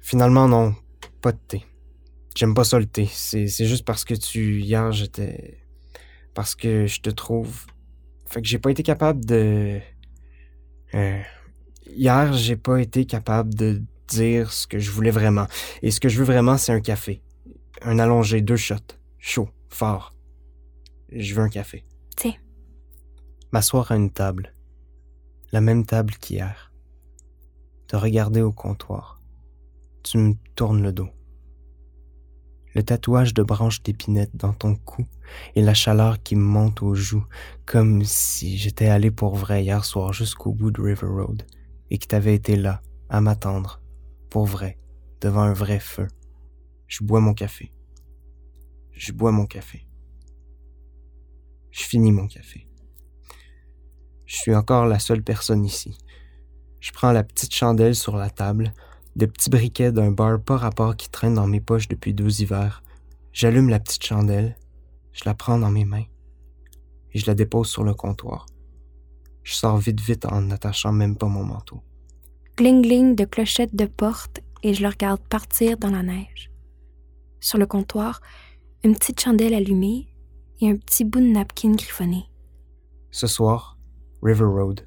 [0.00, 0.74] Finalement, non.
[1.20, 1.64] Pas de thé.
[2.34, 3.06] J'aime pas ça le thé.
[3.10, 4.60] C'est, c'est juste parce que tu.
[4.60, 5.60] Hier, j'étais.
[6.34, 7.66] Parce que je te trouve.
[8.26, 9.80] Fait que j'ai pas été capable de.
[10.94, 11.20] Euh,
[11.86, 15.46] hier, j'ai pas été capable de dire ce que je voulais vraiment.
[15.82, 17.22] Et ce que je veux vraiment, c'est un café.
[17.82, 18.96] Un allongé, deux shots.
[19.18, 20.14] Chaud, fort.
[21.12, 21.84] Je veux un café.
[22.16, 22.34] Tiens.
[23.52, 24.54] M'asseoir à une table.
[25.52, 26.72] La même table qu'hier.
[27.86, 29.20] Te regarder au comptoir.
[30.02, 31.08] Tu me tournes le dos.
[32.74, 35.06] Le tatouage de branches d'épinette dans ton cou
[35.54, 37.26] et la chaleur qui monte aux joues,
[37.66, 41.46] comme si j'étais allé pour vrai hier soir jusqu'au bout de River Road
[41.90, 43.80] et que t'avais été là, à m'attendre,
[44.30, 44.78] pour vrai,
[45.20, 46.06] devant un vrai feu.
[46.86, 47.72] Je bois mon café.
[48.92, 49.86] Je bois mon café.
[51.70, 52.66] Je finis mon café.
[54.26, 55.96] Je suis encore la seule personne ici.
[56.80, 58.72] Je prends la petite chandelle sur la table,
[59.16, 62.82] de petits briquets d'un bar pas rapport qui traînent dans mes poches depuis deux hivers.
[63.32, 64.56] J'allume la petite chandelle
[65.18, 66.04] Je la prends dans mes mains
[67.12, 68.46] et je la dépose sur le comptoir.
[69.42, 71.82] Je sors vite vite en n'attachant même pas mon manteau.
[72.56, 76.52] Gling-gling de clochettes de porte et je le regarde partir dans la neige.
[77.40, 78.20] Sur le comptoir,
[78.84, 80.14] une petite chandelle allumée
[80.60, 82.24] et un petit bout de napkin griffonné.
[83.10, 83.76] Ce soir,
[84.22, 84.84] River Road,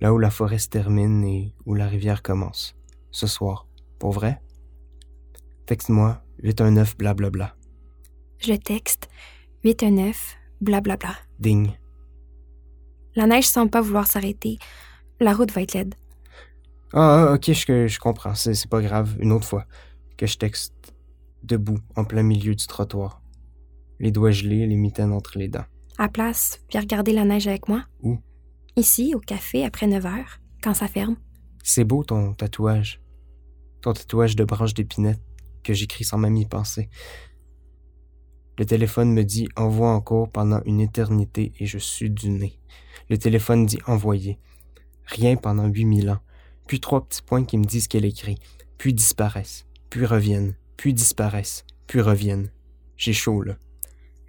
[0.00, 2.76] là où la forêt se termine et où la rivière commence.
[3.10, 3.66] Ce soir,
[3.98, 4.40] pour vrai?
[5.66, 7.56] Texte-moi 819 blablabla.
[8.38, 9.08] Je texte
[9.64, 11.14] 819 blablabla.
[11.38, 11.70] Ding.
[13.14, 14.58] La neige semble pas vouloir s'arrêter.
[15.18, 15.94] La route va être laide.
[16.92, 18.34] Ah, ah, ok, je, je comprends.
[18.34, 19.16] C'est pas grave.
[19.20, 19.66] Une autre fois
[20.16, 20.94] que je texte
[21.42, 23.22] debout, en plein milieu du trottoir.
[23.98, 25.64] Les doigts gelés, les mitaines entre les dents.
[25.98, 27.84] À place, viens regarder la neige avec moi.
[28.02, 28.18] Où?
[28.76, 31.16] Ici, au café, après 9 heures, quand ça ferme.
[31.62, 33.00] C'est beau ton tatouage.
[33.82, 35.20] Ton tatouage de branche d'épinette
[35.62, 36.88] que j'écris sans même y penser.
[38.60, 42.60] Le téléphone me dit envoie encore pendant une éternité et je suis du nez.
[43.08, 44.38] Le téléphone dit envoyer.
[45.06, 46.20] Rien pendant 8000 ans.
[46.66, 48.36] Puis trois petits points qui me disent qu'elle écrit.
[48.76, 49.64] Puis disparaissent.
[49.88, 50.58] Puis reviennent.
[50.76, 51.64] Puis disparaissent.
[51.86, 52.50] Puis reviennent.
[52.98, 53.56] J'ai chaud là.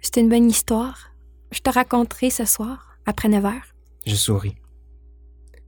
[0.00, 1.10] C'est une bonne histoire.
[1.50, 3.74] Je te raconterai ce soir, après 9 heures.
[4.06, 4.56] Je souris.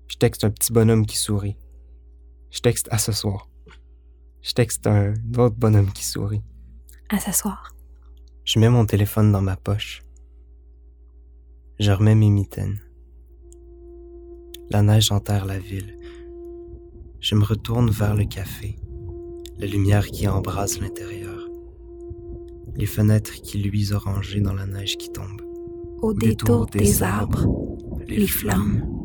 [0.09, 1.59] Je texte un petit bonhomme qui sourit.
[2.51, 3.51] Je texte à ce soir.
[4.41, 6.41] Je texte un autre bonhomme qui sourit.
[7.11, 7.74] À ce soir.
[8.45, 10.03] Je mets mon téléphone dans ma poche.
[11.81, 12.79] Je remets mes mitaines.
[14.69, 15.97] La neige enterre la ville.
[17.21, 18.77] Je me retourne vers le café.
[19.59, 21.49] La lumière qui embrase l'intérieur.
[22.77, 25.41] Les fenêtres qui luisent orangées dans la neige qui tombe.
[26.03, 27.47] Au détour des arbres,
[28.07, 29.04] les flammes.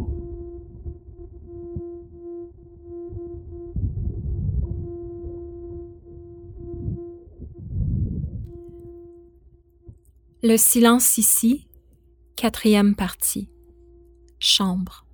[10.42, 11.68] Le silence ici,
[12.38, 13.50] quatrième partie.
[14.40, 15.06] Chambre.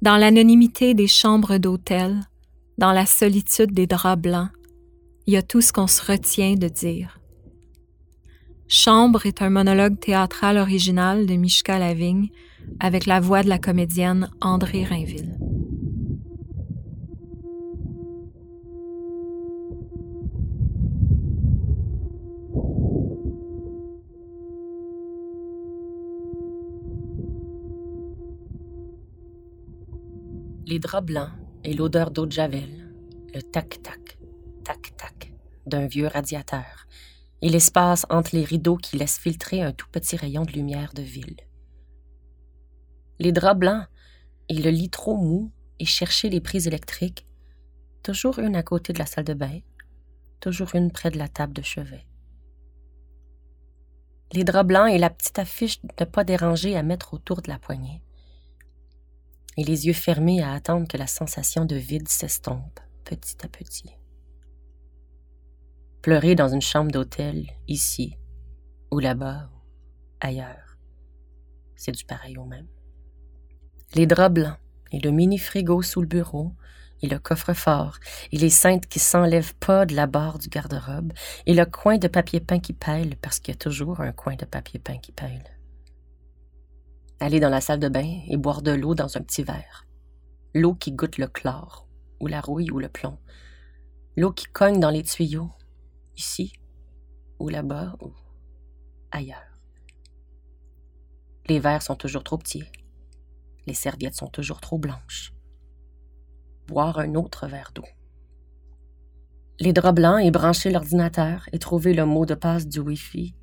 [0.00, 2.22] Dans l'anonymité des chambres d'hôtel,
[2.78, 4.48] dans la solitude des draps blancs,
[5.26, 7.20] il y a tout ce qu'on se retient de dire.
[8.68, 12.30] Chambre est un monologue théâtral original de Mishka Lavigne
[12.80, 15.36] avec la voix de la comédienne André Rainville.
[30.74, 31.30] Les draps blancs
[31.62, 32.92] et l'odeur d'eau de javel,
[33.32, 34.18] le tac-tac,
[34.64, 35.32] tac-tac
[35.66, 36.88] d'un vieux radiateur
[37.42, 41.02] et l'espace entre les rideaux qui laisse filtrer un tout petit rayon de lumière de
[41.02, 41.36] ville.
[43.20, 43.86] Les draps blancs
[44.48, 47.28] et le lit trop mou et chercher les prises électriques,
[48.02, 49.60] toujours une à côté de la salle de bain,
[50.40, 52.04] toujours une près de la table de chevet.
[54.32, 57.48] Les draps blancs et la petite affiche de ne pas déranger à mettre autour de
[57.48, 58.03] la poignée.
[59.56, 63.96] Et les yeux fermés à attendre que la sensation de vide s'estompe petit à petit.
[66.02, 68.16] Pleurer dans une chambre d'hôtel, ici,
[68.90, 69.58] ou là-bas, ou
[70.20, 70.76] ailleurs,
[71.76, 72.66] c'est du pareil au même.
[73.94, 74.58] Les draps blancs,
[74.92, 76.52] et le mini-frigo sous le bureau,
[77.02, 77.98] et le coffre-fort,
[78.32, 81.12] et les cintres qui s'enlèvent pas de la barre du garde-robe,
[81.46, 84.36] et le coin de papier peint qui pèle, parce qu'il y a toujours un coin
[84.36, 85.53] de papier peint qui pèle.
[87.20, 89.86] Aller dans la salle de bain et boire de l'eau dans un petit verre.
[90.54, 91.88] L'eau qui goûte le chlore,
[92.20, 93.18] ou la rouille ou le plomb.
[94.16, 95.50] L'eau qui cogne dans les tuyaux,
[96.16, 96.52] ici,
[97.38, 98.12] ou là-bas, ou
[99.10, 99.60] ailleurs.
[101.48, 102.64] Les verres sont toujours trop petits.
[103.66, 105.32] Les serviettes sont toujours trop blanches.
[106.66, 107.84] Boire un autre verre d'eau.
[109.60, 113.34] Les draps blancs et brancher l'ordinateur et trouver le mot de passe du Wi-Fi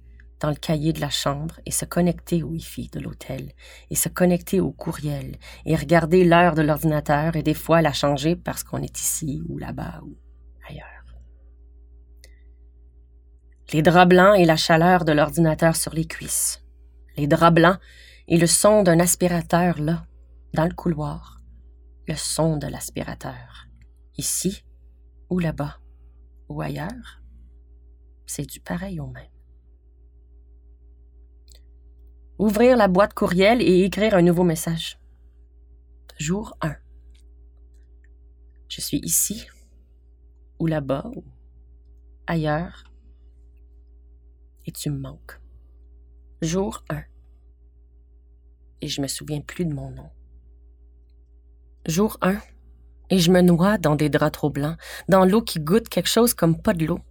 [0.42, 3.52] dans le cahier de la chambre et se connecter au Wi-Fi de l'hôtel
[3.92, 8.36] et se connecter au courriel et regarder l'heure de l'ordinateur et des fois la changer
[8.36, 10.18] parce qu'on est ici ou là-bas ou
[10.68, 10.88] ailleurs.
[13.72, 16.62] Les draps blancs et la chaleur de l'ordinateur sur les cuisses.
[17.16, 17.80] Les draps blancs
[18.28, 20.06] et le son d'un aspirateur là,
[20.54, 21.40] dans le couloir.
[22.08, 23.68] Le son de l'aspirateur.
[24.18, 24.66] Ici
[25.30, 25.78] ou là-bas
[26.50, 27.22] ou ailleurs.
[28.26, 29.41] C'est du pareil au même.
[32.42, 34.98] Ouvrir la boîte courriel et écrire un nouveau message.
[36.18, 36.76] Jour 1.
[38.68, 39.46] Je suis ici,
[40.58, 41.24] ou là-bas, ou
[42.26, 42.86] ailleurs,
[44.66, 45.40] et tu me manques.
[46.42, 47.04] Jour 1.
[48.82, 50.10] Et je me souviens plus de mon nom.
[51.86, 52.40] Jour 1.
[53.12, 56.34] Et je me noie dans des draps trop blancs, dans l'eau qui goûte quelque chose
[56.34, 57.02] comme pas de l'eau,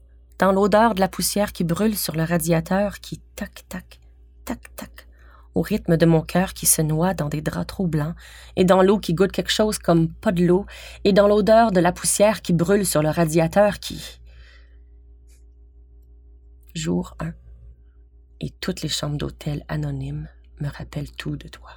[0.40, 4.00] dans l'odeur de la poussière qui brûle sur le radiateur qui tac tac
[4.44, 5.06] tac tac
[5.54, 8.14] au rythme de mon cœur qui se noie dans des draps trop blancs,
[8.56, 10.66] et dans l'eau qui goûte quelque chose comme pas de l'eau,
[11.04, 14.20] et dans l'odeur de la poussière qui brûle sur le radiateur qui.
[16.74, 17.32] Jour 1.
[18.40, 20.28] Et toutes les chambres d'hôtel anonymes
[20.60, 21.70] me rappellent tout de toi.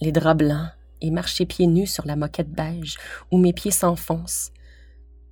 [0.00, 0.70] Les draps blancs
[1.02, 2.96] et marcher pieds nus sur la moquette beige
[3.30, 4.52] où mes pieds s'enfoncent,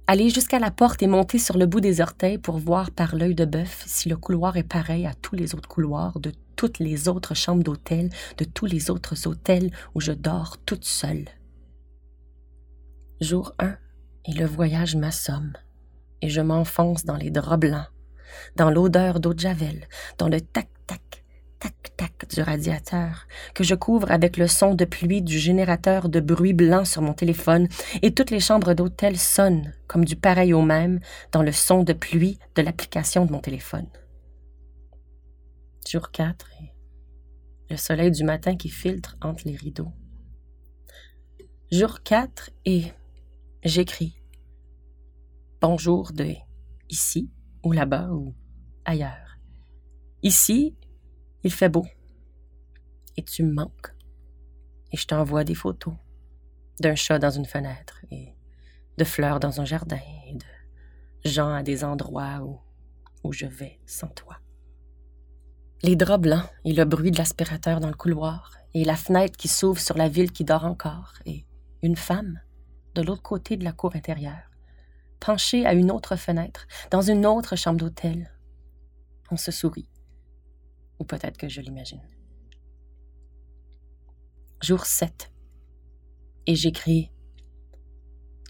[0.09, 3.35] aller jusqu'à la porte et monter sur le bout des orteils pour voir par l'œil
[3.35, 7.09] de bœuf si le couloir est pareil à tous les autres couloirs de toutes les
[7.09, 11.27] autres chambres d'hôtel, de tous les autres hôtels où je dors toute seule.
[13.21, 13.77] Jour 1,
[14.25, 15.53] et le voyage m'assomme,
[16.23, 17.89] et je m'enfonce dans les draps blancs,
[18.57, 19.87] dans l'odeur d'eau de javel,
[20.17, 21.25] dans le tac-tac
[21.61, 26.53] tac-tac du radiateur, que je couvre avec le son de pluie du générateur de bruit
[26.53, 27.69] blanc sur mon téléphone,
[28.03, 31.01] et toutes les chambres d'hôtel sonnent comme du pareil au même
[31.33, 33.89] dans le son de pluie de l'application de mon téléphone.
[35.89, 36.73] Jour 4 et
[37.71, 39.93] le soleil du matin qui filtre entre les rideaux.
[41.71, 42.85] Jour 4 et
[43.65, 44.21] j'écris.
[45.61, 46.35] Bonjour de
[46.89, 47.31] ici
[47.65, 48.35] ou là-bas ou
[48.85, 49.39] ailleurs.
[50.23, 50.77] Ici,
[51.45, 51.87] il fait beau.
[53.17, 53.95] Et tu me manques.
[54.93, 55.95] Et je t'envoie des photos
[56.81, 58.35] d'un chat dans une fenêtre et
[58.97, 62.61] de fleurs dans un jardin et de gens à des endroits où,
[63.25, 64.39] où je vais sans toi.
[65.83, 69.49] Les draps blancs et le bruit de l'aspirateur dans le couloir et la fenêtre qui
[69.49, 71.47] s'ouvre sur la ville qui dort encore et
[71.83, 72.41] une femme
[72.95, 74.51] de l'autre côté de la cour intérieure,
[75.21, 78.33] penchée à une autre fenêtre, dans une autre chambre d'hôtel.
[79.31, 79.89] On se sourit.
[80.99, 82.03] Ou peut-être que je l'imagine.
[84.61, 85.31] Jour 7.
[86.47, 87.13] Et j'écris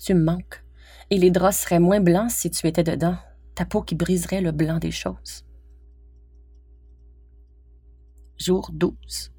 [0.01, 0.65] Tu me manques,
[1.11, 3.17] et les draps seraient moins blancs si tu étais dedans,
[3.55, 5.45] ta peau qui briserait le blanc des choses.
[8.39, 9.33] Jour 12.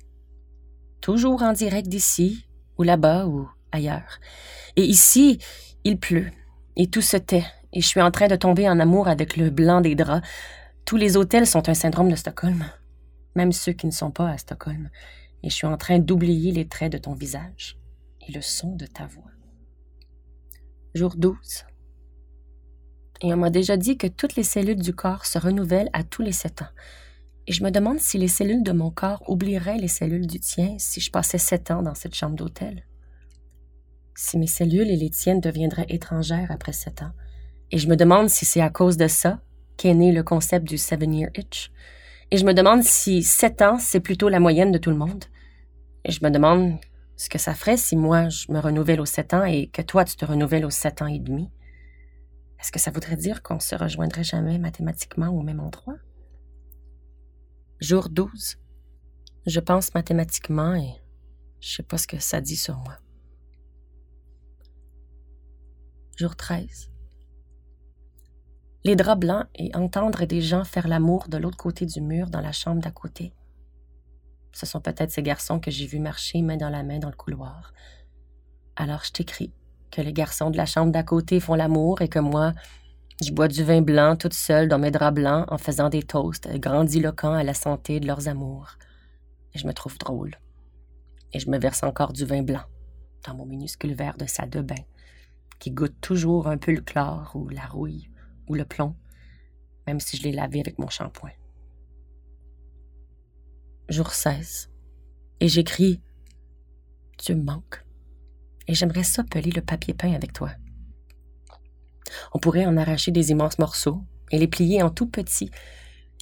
[1.01, 2.45] Toujours en direct d'ici,
[2.77, 4.19] ou là-bas, ou ailleurs.
[4.75, 5.39] Et ici,
[5.83, 6.29] il pleut,
[6.75, 9.49] et tout se tait, et je suis en train de tomber en amour avec le
[9.49, 10.27] blanc des draps.
[10.85, 12.65] Tous les hôtels sont un syndrome de Stockholm
[13.39, 14.89] même ceux qui ne sont pas à Stockholm,
[15.43, 17.77] et je suis en train d'oublier les traits de ton visage
[18.27, 19.31] et le son de ta voix.
[20.93, 21.37] Jour 12.
[23.21, 26.21] Et on m'a déjà dit que toutes les cellules du corps se renouvellent à tous
[26.21, 26.73] les sept ans.
[27.47, 30.75] Et je me demande si les cellules de mon corps oublieraient les cellules du tien
[30.77, 32.85] si je passais sept ans dans cette chambre d'hôtel.
[34.15, 37.13] Si mes cellules et les tiennes deviendraient étrangères après sept ans.
[37.71, 39.39] Et je me demande si c'est à cause de ça
[39.77, 41.71] qu'est né le concept du seven-year itch,
[42.31, 45.25] et je me demande si sept ans, c'est plutôt la moyenne de tout le monde.
[46.05, 46.77] Et je me demande
[47.15, 50.05] ce que ça ferait si moi, je me renouvelle aux sept ans et que toi,
[50.05, 51.49] tu te renouvelles aux sept ans et demi.
[52.59, 55.97] Est-ce que ça voudrait dire qu'on se rejoindrait jamais mathématiquement au même endroit?
[57.79, 58.57] Jour 12.
[59.47, 61.01] Je pense mathématiquement et
[61.61, 62.97] je sais pas ce que ça dit sur moi.
[66.17, 66.91] Jour 13
[68.83, 72.41] les draps blancs et entendre des gens faire l'amour de l'autre côté du mur dans
[72.41, 73.33] la chambre d'à côté.
[74.53, 77.15] Ce sont peut-être ces garçons que j'ai vus marcher main dans la main dans le
[77.15, 77.73] couloir.
[78.75, 79.53] Alors je t'écris
[79.91, 82.53] que les garçons de la chambre d'à côté font l'amour et que moi,
[83.23, 86.49] je bois du vin blanc toute seule dans mes draps blancs en faisant des toasts
[86.59, 88.77] grandiloquents à la santé de leurs amours.
[89.53, 90.35] Et je me trouve drôle.
[91.33, 92.63] Et je me verse encore du vin blanc
[93.27, 94.83] dans mon minuscule verre de salle de bain,
[95.59, 98.09] qui goûte toujours un peu le chlore ou la rouille
[98.49, 98.95] ou le plomb,
[99.87, 101.31] même si je l'ai lavé avec mon shampoing.
[103.87, 104.69] Jour 16.
[105.39, 106.01] Et j'écris
[107.17, 107.83] Tu me manques.
[108.67, 110.51] Et j'aimerais ça le papier peint avec toi.
[112.33, 115.49] On pourrait en arracher des immenses morceaux et les plier en tout petits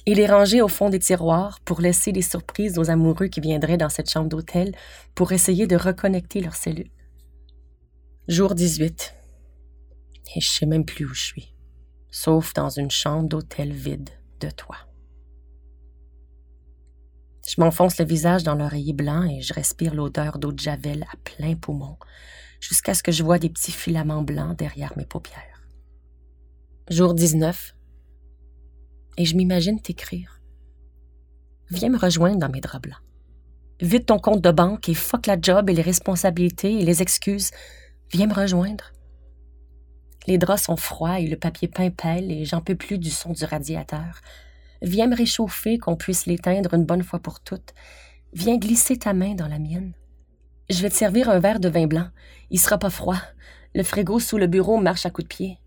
[0.06, 3.76] et les ranger au fond des tiroirs pour laisser des surprises aux amoureux qui viendraient
[3.76, 4.74] dans cette chambre d'hôtel
[5.14, 6.90] pour essayer de reconnecter leurs cellules.
[8.28, 9.14] Jour 18.
[10.36, 11.57] Et je sais même plus où je suis
[12.10, 14.76] sauf dans une chambre d'hôtel vide de toi.
[17.48, 21.16] Je m'enfonce le visage dans l'oreiller blanc et je respire l'odeur d'eau de javel à
[21.24, 21.96] plein poumon,
[22.60, 25.62] jusqu'à ce que je vois des petits filaments blancs derrière mes paupières.
[26.90, 27.74] Jour 19.
[29.16, 30.40] Et je m'imagine t'écrire.
[31.70, 33.02] Viens me rejoindre dans mes draps blancs.
[33.80, 37.50] Vide ton compte de banque et fuck la job et les responsabilités et les excuses.
[38.10, 38.92] Viens me rejoindre.
[40.28, 43.32] Les draps sont froids et le papier peint pèle et j'en peux plus du son
[43.32, 44.20] du radiateur.
[44.82, 47.72] Viens me réchauffer qu'on puisse l'éteindre une bonne fois pour toutes.
[48.34, 49.94] Viens glisser ta main dans la mienne.
[50.68, 52.08] Je vais te servir un verre de vin blanc.
[52.50, 53.16] Il sera pas froid.
[53.74, 55.58] Le frigo sous le bureau marche à coups de pied.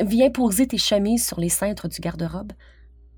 [0.00, 2.52] Viens poser tes chemises sur les cintres du garde-robe.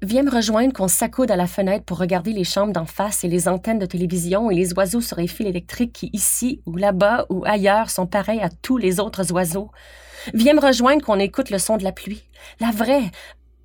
[0.02, 3.28] Viens me rejoindre qu'on s'accoude à la fenêtre pour regarder les chambres d'en face et
[3.28, 7.26] les antennes de télévision et les oiseaux sur les fils électriques qui, ici ou là-bas
[7.28, 9.70] ou ailleurs, sont pareils à tous les autres oiseaux.
[10.32, 12.22] Viens me rejoindre qu'on écoute le son de la pluie.
[12.60, 13.10] La vraie,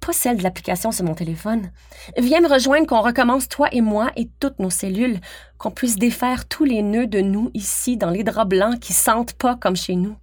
[0.02, 1.72] pas celle de l'application sur mon téléphone.
[2.18, 5.22] Viens me rejoindre qu'on recommence toi et moi et toutes nos cellules,
[5.58, 9.34] qu'on puisse défaire tous les nœuds de nous ici dans les draps blancs qui sentent
[9.34, 10.18] pas comme chez nous.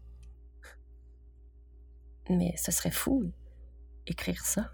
[2.28, 3.24] Mais ce serait fou,
[4.06, 4.68] écrire ça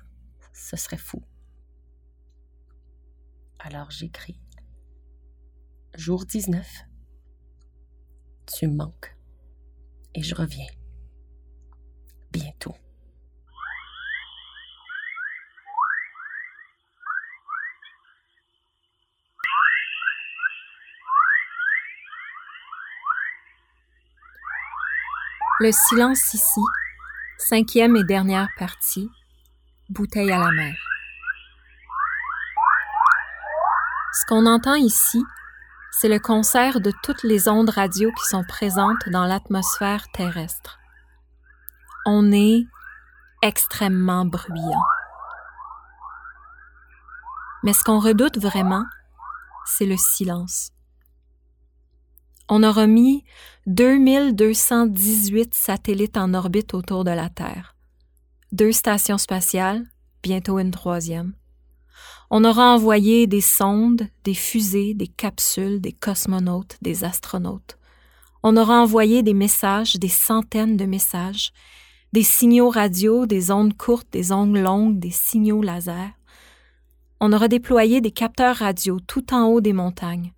[0.59, 1.23] ce serait fou.
[3.61, 4.41] Alors j'écris.
[5.95, 6.67] Jour 19.
[8.47, 9.17] Tu manques.
[10.15, 10.67] Et je reviens.
[12.33, 12.75] Bientôt.
[25.61, 26.61] Le silence ici,
[27.39, 29.09] cinquième et dernière partie,
[29.89, 30.75] bouteille à la mer.
[34.13, 35.23] Ce qu'on entend ici,
[35.93, 40.79] c'est le concert de toutes les ondes radio qui sont présentes dans l'atmosphère terrestre.
[42.05, 42.67] On est
[43.43, 44.85] extrêmement bruyant.
[47.63, 48.85] Mais ce qu'on redoute vraiment,
[49.65, 50.71] c'est le silence.
[52.49, 53.25] On aura mis
[53.67, 57.75] 2218 satellites en orbite autour de la Terre
[58.53, 59.87] deux stations spatiales,
[60.23, 61.35] bientôt une troisième.
[62.31, 67.79] On aura envoyé des sondes, des fusées, des capsules, des cosmonautes, des astronautes.
[68.43, 71.53] On aura envoyé des messages, des centaines de messages,
[72.13, 76.11] des signaux radio, des ondes courtes, des ondes longues, des signaux laser.
[77.21, 80.33] On aura déployé des capteurs radio tout en haut des montagnes.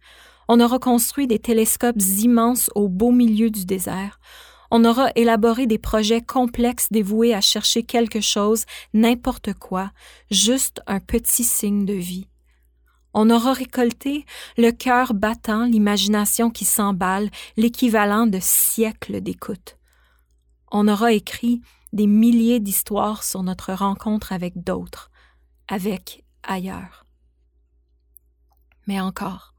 [0.49, 4.19] On aura construit des télescopes immenses au beau milieu du désert
[4.71, 8.65] on aura élaboré des projets complexes dévoués à chercher quelque chose,
[8.95, 9.91] n'importe quoi,
[10.31, 12.29] juste un petit signe de vie.
[13.13, 14.25] On aura récolté
[14.57, 19.77] le cœur battant, l'imagination qui s'emballe, l'équivalent de siècles d'écoute.
[20.71, 21.61] On aura écrit
[21.93, 25.11] des milliers d'histoires sur notre rencontre avec d'autres,
[25.67, 27.05] avec ailleurs.
[28.87, 29.55] Mais encore,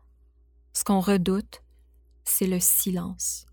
[0.72, 1.62] ce qu'on redoute,
[2.24, 3.46] c'est le silence.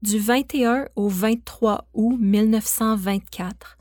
[0.00, 3.78] Du 21 au 23 août 1924,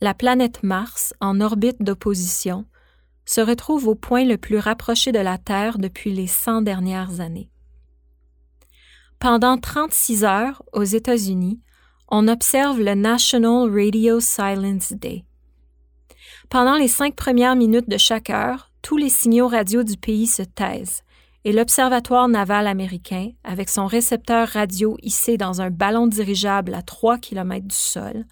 [0.00, 2.64] la planète Mars, en orbite d'opposition,
[3.24, 7.52] se retrouve au point le plus rapproché de la Terre depuis les 100 dernières années.
[9.20, 11.60] Pendant 36 heures, aux États-Unis,
[12.08, 15.24] on observe le National Radio Silence Day.
[16.48, 20.42] Pendant les cinq premières minutes de chaque heure, tous les signaux radio du pays se
[20.42, 21.04] taisent
[21.44, 27.18] et l'Observatoire naval américain, avec son récepteur radio hissé dans un ballon dirigeable à 3
[27.18, 28.26] km du sol,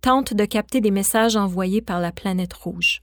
[0.00, 3.00] tente de capter des messages envoyés par la planète rouge.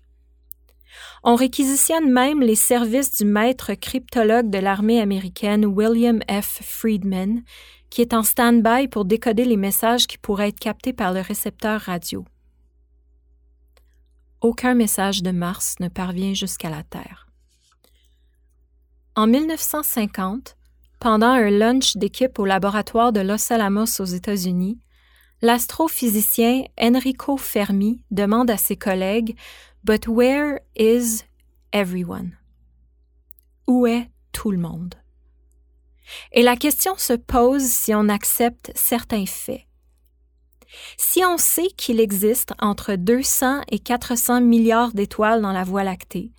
[1.24, 6.62] On réquisitionne même les services du maître cryptologue de l'armée américaine William F.
[6.62, 7.44] Friedman,
[7.90, 11.82] qui est en stand-by pour décoder les messages qui pourraient être captés par le récepteur
[11.82, 12.26] radio.
[14.42, 17.29] Aucun message de Mars ne parvient jusqu'à la Terre.
[19.20, 20.56] En 1950,
[21.02, 24.80] pendant un lunch d'équipe au laboratoire de Los Alamos aux États-Unis,
[25.42, 29.36] l'astrophysicien Enrico Fermi demande à ses collègues
[29.84, 31.26] But where is
[31.74, 32.38] everyone?
[33.68, 34.96] Où est tout le monde?
[36.32, 39.66] Et la question se pose si on accepte certains faits.
[40.96, 46.32] Si on sait qu'il existe entre 200 et 400 milliards d'étoiles dans la Voie lactée,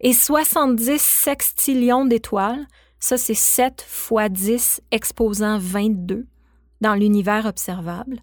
[0.00, 2.66] et 70 sextillions d'étoiles,
[3.00, 6.26] ça c'est 7 fois 10 exposant 22
[6.80, 8.20] dans l'univers observable,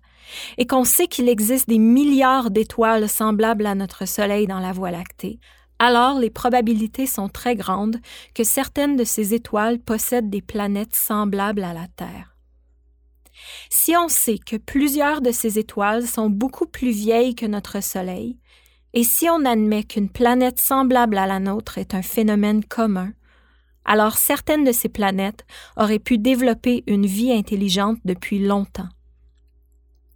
[0.57, 4.91] et qu'on sait qu'il existe des milliards d'étoiles semblables à notre Soleil dans la Voie
[4.91, 5.39] lactée,
[5.77, 7.97] alors les probabilités sont très grandes
[8.33, 12.35] que certaines de ces étoiles possèdent des planètes semblables à la Terre.
[13.69, 18.37] Si on sait que plusieurs de ces étoiles sont beaucoup plus vieilles que notre Soleil,
[18.95, 23.11] et si on admet qu'une planète semblable à la nôtre est un phénomène commun,
[23.83, 28.87] alors certaines de ces planètes auraient pu développer une vie intelligente depuis longtemps.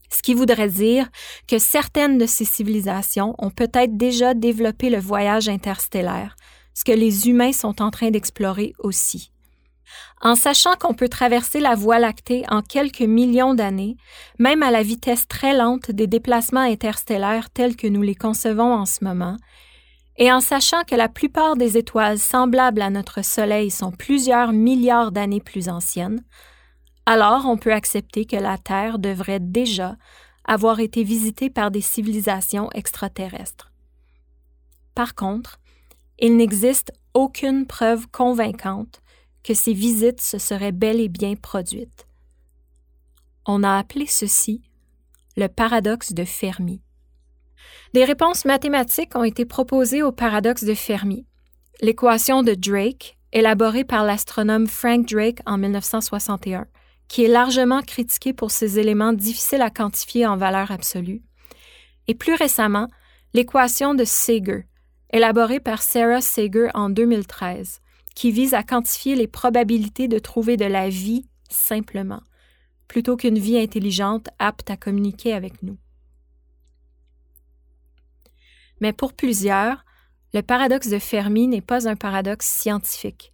[0.10, 1.10] Ce qui voudrait dire
[1.48, 6.36] que certaines de ces civilisations ont peut-être déjà développé le voyage interstellaire,
[6.74, 9.34] ce que les humains sont en train d'explorer aussi.
[10.22, 13.98] En sachant qu'on peut traverser la Voie lactée en quelques millions d'années,
[14.38, 18.86] même à la vitesse très lente des déplacements interstellaires tels que nous les concevons en
[18.86, 19.38] ce moment,
[20.18, 25.12] et en sachant que la plupart des étoiles semblables à notre Soleil sont plusieurs milliards
[25.12, 26.24] d'années plus anciennes,
[27.06, 29.96] alors on peut accepter que la Terre devrait déjà
[30.44, 33.72] avoir été visitée par des civilisations extraterrestres.
[34.94, 35.60] Par contre,
[36.20, 39.02] il n'existe aucune preuve convaincante
[39.44, 42.08] que ces visites se seraient bel et bien produites.
[43.46, 44.62] On a appelé ceci
[45.38, 46.82] le paradoxe de Fermi.
[47.94, 51.26] Des réponses mathématiques ont été proposées au paradoxe de Fermi.
[51.82, 56.68] L'équation de Drake, élaborée par l'astronome Frank Drake en 1961,
[57.08, 61.22] qui est largement critiquée pour ses éléments difficiles à quantifier en valeur absolue,
[62.08, 62.88] et plus récemment,
[63.34, 64.66] l'équation de Sager,
[65.12, 67.82] élaborée par Sarah Sager en 2013,
[68.20, 72.22] qui vise à quantifier les probabilités de trouver de la vie simplement,
[72.90, 75.78] plutôt qu'une vie intelligente apte à communiquer avec nous.
[78.82, 79.86] Mais pour plusieurs,
[80.34, 83.32] le paradoxe de Fermi n'est pas un paradoxe scientifique.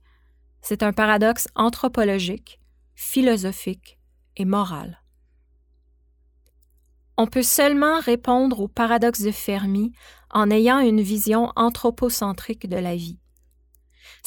[0.61, 2.59] C'est un paradoxe anthropologique,
[2.93, 3.97] philosophique
[4.37, 5.01] et moral.
[7.17, 9.93] On peut seulement répondre au paradoxe de Fermi
[10.29, 13.17] en ayant une vision anthropocentrique de la vie.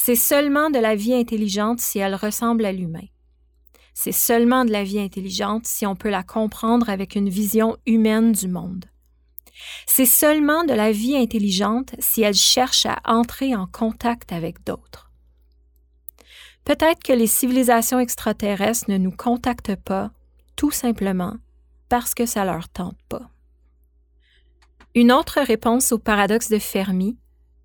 [0.00, 3.06] C'est seulement de la vie intelligente si elle ressemble à l'humain.
[3.94, 8.30] C'est seulement de la vie intelligente si on peut la comprendre avec une vision humaine
[8.30, 8.84] du monde.
[9.86, 15.10] C'est seulement de la vie intelligente si elle cherche à entrer en contact avec d'autres.
[16.64, 20.12] Peut-être que les civilisations extraterrestres ne nous contactent pas,
[20.54, 21.34] tout simplement
[21.88, 23.28] parce que ça leur tente pas.
[24.94, 27.18] Une autre réponse au paradoxe de Fermi,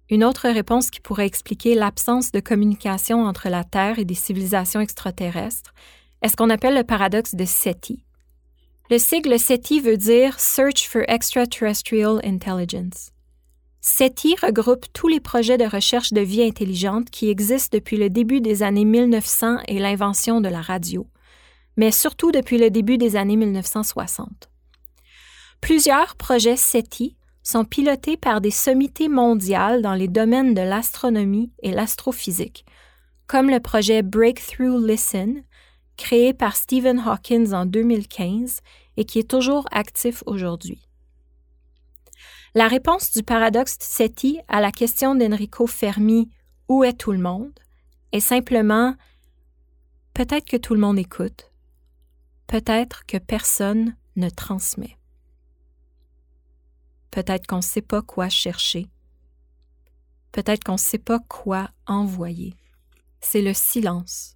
[0.10, 4.82] une autre réponse qui pourrait expliquer l'absence de communication entre la Terre et des civilisations
[4.82, 5.74] extraterrestres,
[6.22, 8.04] est ce qu'on appelle le paradoxe de SETI.
[8.89, 13.12] Le sigle SETI veut dire Search for Extraterrestrial Intelligence.
[13.82, 18.39] SETI regroupe tous les projets de recherche de vie intelligente qui existent depuis le début
[18.39, 21.08] des années 1900 et l'invention de la radio,
[21.76, 24.49] mais surtout depuis le début des années 1960.
[25.60, 31.71] Plusieurs projets SETI sont pilotés par des sommités mondiales dans les domaines de l'astronomie et
[31.71, 32.65] l'astrophysique,
[33.27, 35.43] comme le projet Breakthrough Listen,
[35.97, 38.61] créé par Stephen Hawkins en 2015
[38.97, 40.87] et qui est toujours actif aujourd'hui.
[42.55, 46.29] La réponse du paradoxe de SETI à la question d'Enrico Fermi
[46.69, 47.59] Où est tout le monde
[48.11, 48.95] est simplement
[50.13, 51.51] Peut-être que tout le monde écoute,
[52.45, 54.97] peut-être que personne ne transmet.
[57.14, 58.89] Peut-être qu'on ne sait pas quoi chercher.
[60.32, 62.55] Peut-être qu'on ne sait pas quoi envoyer.
[63.22, 64.34] C'est le silence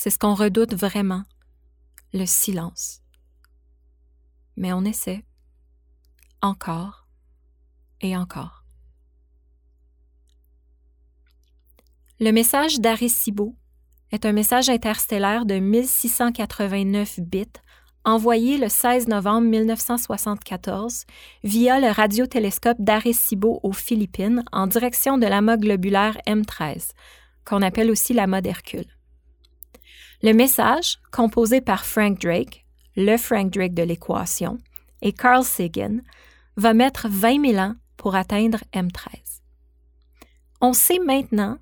[0.00, 1.24] c'est ce qu'on redoute vraiment,
[2.14, 3.02] le silence.
[4.56, 5.26] Mais on essaie,
[6.40, 7.06] encore
[8.00, 8.64] et encore.
[12.18, 13.58] Le message d'Arecibo
[14.10, 17.44] est un message interstellaire de 1689 bits
[18.04, 21.04] envoyé le 16 novembre 1974
[21.44, 26.90] via le radiotélescope d'Arecibo aux Philippines en direction de l'amas globulaire M13,
[27.44, 28.86] qu'on appelle aussi l'amas d'Hercule.
[30.22, 32.64] Le message, composé par Frank Drake,
[32.96, 34.58] le Frank Drake de l'équation,
[35.02, 35.98] et Carl Sagan,
[36.56, 39.40] va mettre 20 000 ans pour atteindre M13.
[40.60, 41.58] On sait maintenant,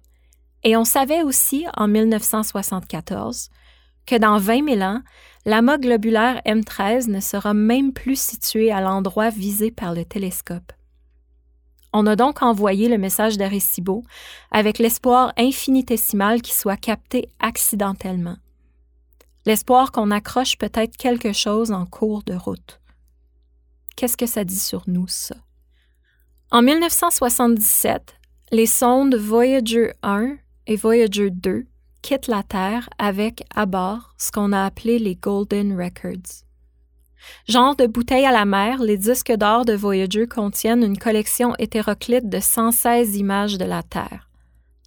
[0.65, 3.51] et on savait aussi en 1974,
[4.07, 5.03] que dans 20 000 ans,
[5.49, 10.73] l'amas globulaire M13 ne sera même plus situé à l'endroit visé par le télescope.
[11.93, 14.05] On a donc envoyé le message d'Arecibo
[14.53, 18.37] avec l'espoir infinitésimal qu'il soit capté accidentellement
[19.49, 22.81] l'espoir qu'on accroche peut-être quelque chose en cours de route.
[23.97, 25.37] Qu'est-ce que ça dit sur nous, ça?
[26.51, 28.15] En 1977,
[28.53, 30.37] les sondes Voyager 1
[30.67, 31.65] et Voyager 2
[32.09, 36.47] quittent la Terre avec à bord ce qu'on a appelé les Golden Records.
[37.47, 42.27] Genre de bouteille à la mer, les disques d'or de Voyager contiennent une collection hétéroclite
[42.31, 44.31] de 116 images de la Terre.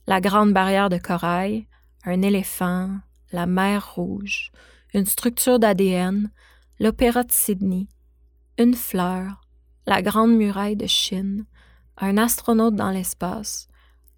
[0.07, 1.67] La grande barrière de corail,
[2.05, 2.89] un éléphant,
[3.31, 4.51] la mer Rouge,
[4.95, 6.31] une structure d'ADN,
[6.79, 7.87] l'Opéra de Sydney,
[8.57, 9.41] une fleur,
[9.85, 11.45] la Grande Muraille de Chine,
[11.97, 13.67] un astronaute dans l'espace,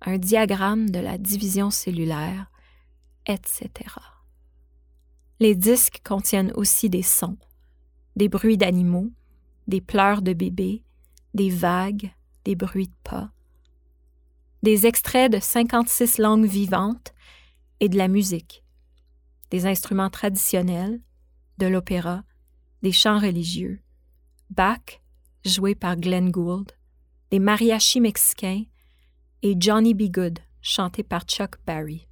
[0.06, 2.50] un diagramme de la division cellulaire,
[3.26, 3.70] etc.
[5.40, 7.38] Les disques contiennent aussi des sons,
[8.16, 9.12] des bruits d'animaux,
[9.68, 10.84] des pleurs de bébés,
[11.34, 12.14] des vagues,
[12.46, 13.32] des bruits de pas,
[14.62, 17.14] des extraits de 56 langues vivantes
[17.80, 18.64] et de la musique,
[19.50, 21.02] des instruments traditionnels,
[21.58, 22.24] de l'opéra,
[22.82, 23.82] des chants religieux,
[24.50, 25.02] Bach,
[25.46, 26.72] joué par Glenn Gould,
[27.32, 28.66] des mariachis mexicains
[29.42, 30.04] et Johnny B.
[30.12, 32.08] Good, chanté par Chuck Berry.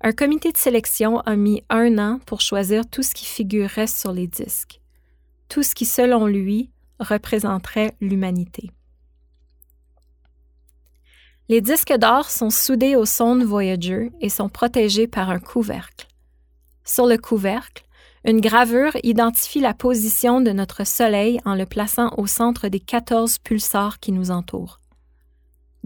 [0.00, 4.12] Un comité de sélection a mis un an pour choisir tout ce qui figurerait sur
[4.12, 4.80] les disques,
[5.48, 8.70] tout ce qui, selon lui, représenterait l'humanité.
[11.48, 16.08] Les disques d'or sont soudés au sonde Voyager et sont protégés par un couvercle.
[16.84, 17.84] Sur le couvercle,
[18.24, 23.38] une gravure identifie la position de notre Soleil en le plaçant au centre des 14
[23.38, 24.80] pulsars qui nous entourent.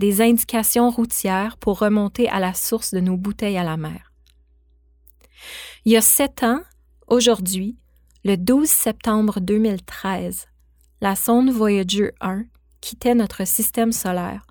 [0.01, 4.14] Des indications routières pour remonter à la source de nos bouteilles à la mer.
[5.84, 6.62] Il y a sept ans,
[7.07, 7.76] aujourd'hui,
[8.24, 10.46] le 12 septembre 2013,
[11.03, 12.44] la sonde Voyager 1
[12.80, 14.46] quittait notre système solaire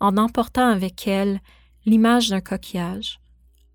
[0.00, 1.42] en emportant avec elle
[1.84, 3.20] l'image d'un coquillage,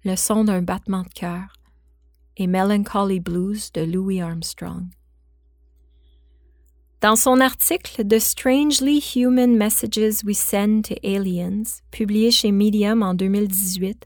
[0.03, 1.53] le son d'un battement de cœur
[2.37, 4.87] et Melancholy Blues de Louis Armstrong.
[7.01, 13.15] Dans son article The Strangely Human Messages We Send to Aliens, publié chez Medium en
[13.15, 14.05] 2018,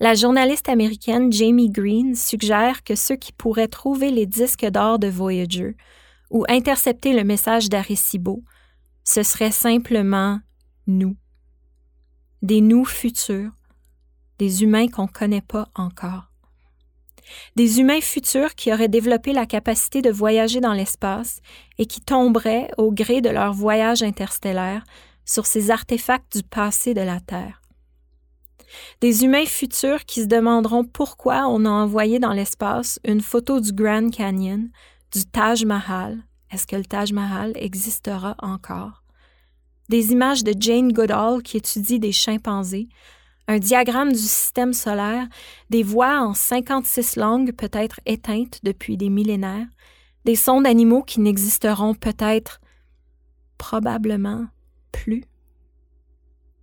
[0.00, 5.06] la journaliste américaine Jamie Green suggère que ceux qui pourraient trouver les disques d'or de
[5.06, 5.76] Voyager
[6.28, 8.42] ou intercepter le message d'Arecibo,
[9.04, 10.40] ce serait simplement
[10.88, 11.14] nous
[12.42, 13.52] des nous futurs,
[14.40, 16.33] des humains qu'on ne connaît pas encore.
[17.56, 21.40] Des humains futurs qui auraient développé la capacité de voyager dans l'espace
[21.78, 24.84] et qui tomberaient, au gré de leur voyage interstellaire,
[25.24, 27.62] sur ces artefacts du passé de la Terre.
[29.00, 33.72] Des humains futurs qui se demanderont pourquoi on a envoyé dans l'espace une photo du
[33.72, 34.68] Grand Canyon,
[35.12, 36.18] du Taj Mahal.
[36.50, 39.04] Est-ce que le Taj Mahal existera encore?
[39.88, 42.88] des images de Jane Goodall qui étudie des chimpanzés,
[43.46, 45.26] un diagramme du système solaire,
[45.70, 49.66] des voix en 56 langues peut-être éteintes depuis des millénaires,
[50.24, 52.60] des sons d'animaux qui n'existeront peut-être,
[53.58, 54.46] probablement,
[54.92, 55.24] plus.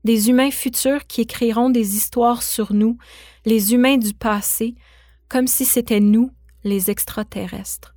[0.03, 2.97] Des humains futurs qui écriront des histoires sur nous,
[3.45, 4.73] les humains du passé,
[5.29, 6.31] comme si c'était nous,
[6.63, 7.93] les extraterrestres.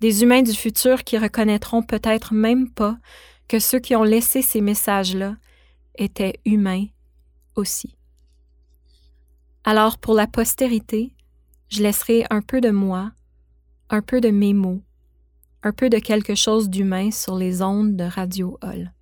[0.00, 2.96] Des humains du futur qui reconnaîtront peut-être même pas
[3.48, 5.36] que ceux qui ont laissé ces messages-là
[5.96, 6.86] étaient humains
[7.56, 7.96] aussi.
[9.64, 11.14] Alors pour la postérité,
[11.68, 13.12] je laisserai un peu de moi,
[13.90, 14.82] un peu de mes mots,
[15.62, 18.92] un peu de quelque chose d'humain sur les ondes de Radio Hall.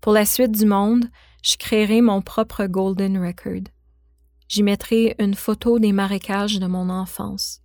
[0.00, 1.04] Pour la suite du monde,
[1.42, 3.64] je créerai mon propre Golden Record.
[4.48, 7.60] J'y mettrai une photo des marécages de mon enfance,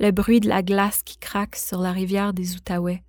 [0.00, 3.04] le bruit de la glace qui craque sur la rivière des Outaouais,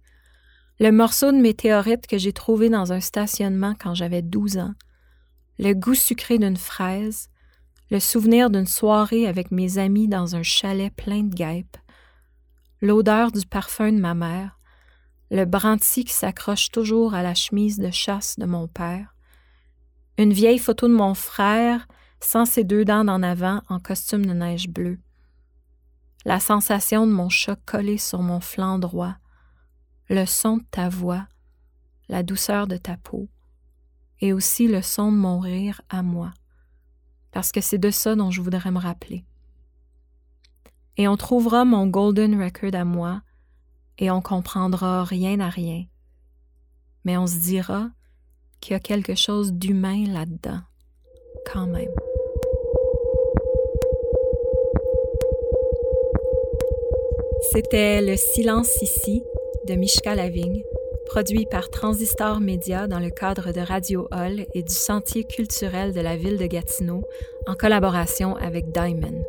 [0.79, 4.73] le morceau de météorite que j'ai trouvé dans un stationnement quand j'avais 12 ans,
[5.59, 7.29] le goût sucré d'une fraise,
[7.91, 11.77] le souvenir d'une soirée avec mes amis dans un chalet plein de guêpes,
[12.81, 14.59] l'odeur du parfum de ma mère,
[15.29, 19.15] le branti qui s'accroche toujours à la chemise de chasse de mon père,
[20.17, 21.87] une vieille photo de mon frère
[22.19, 24.99] sans ses deux dents en avant en costume de neige bleue,
[26.25, 29.15] la sensation de mon chat collé sur mon flanc droit,
[30.09, 31.27] le son de ta voix,
[32.09, 33.27] la douceur de ta peau,
[34.21, 36.31] et aussi le son de mon rire à moi,
[37.31, 39.25] parce que c'est de ça dont je voudrais me rappeler.
[40.97, 43.21] Et on trouvera mon golden record à moi,
[43.97, 45.85] et on comprendra rien à rien,
[47.03, 47.89] mais on se dira
[48.59, 50.61] qu'il y a quelque chose d'humain là-dedans,
[51.51, 51.91] quand même.
[57.51, 59.21] C'était le silence ici
[59.67, 60.63] de Mishka Lavigne,
[61.13, 66.01] produit par Transistor Média dans le cadre de Radio Hall et du Sentier culturel de
[66.01, 67.03] la ville de Gatineau
[67.45, 69.23] en collaboration avec Diamond.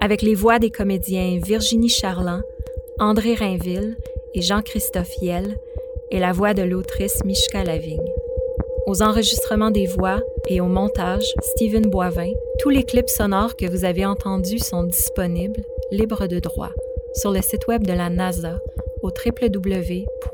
[0.00, 2.42] Avec les voix des comédiens Virginie Charland,
[2.98, 3.96] André Rainville
[4.34, 5.56] et Jean-Christophe Yell
[6.10, 8.10] et la voix de l'autrice Mishka Lavigne.
[8.88, 10.18] Aux enregistrements des voix
[10.48, 15.62] et au montage, Stephen Boivin, tous les clips sonores que vous avez entendus sont disponibles,
[15.92, 16.72] libres de droit,
[17.14, 18.58] sur le site web de la NASA
[19.04, 20.24] au www.nasa.gov.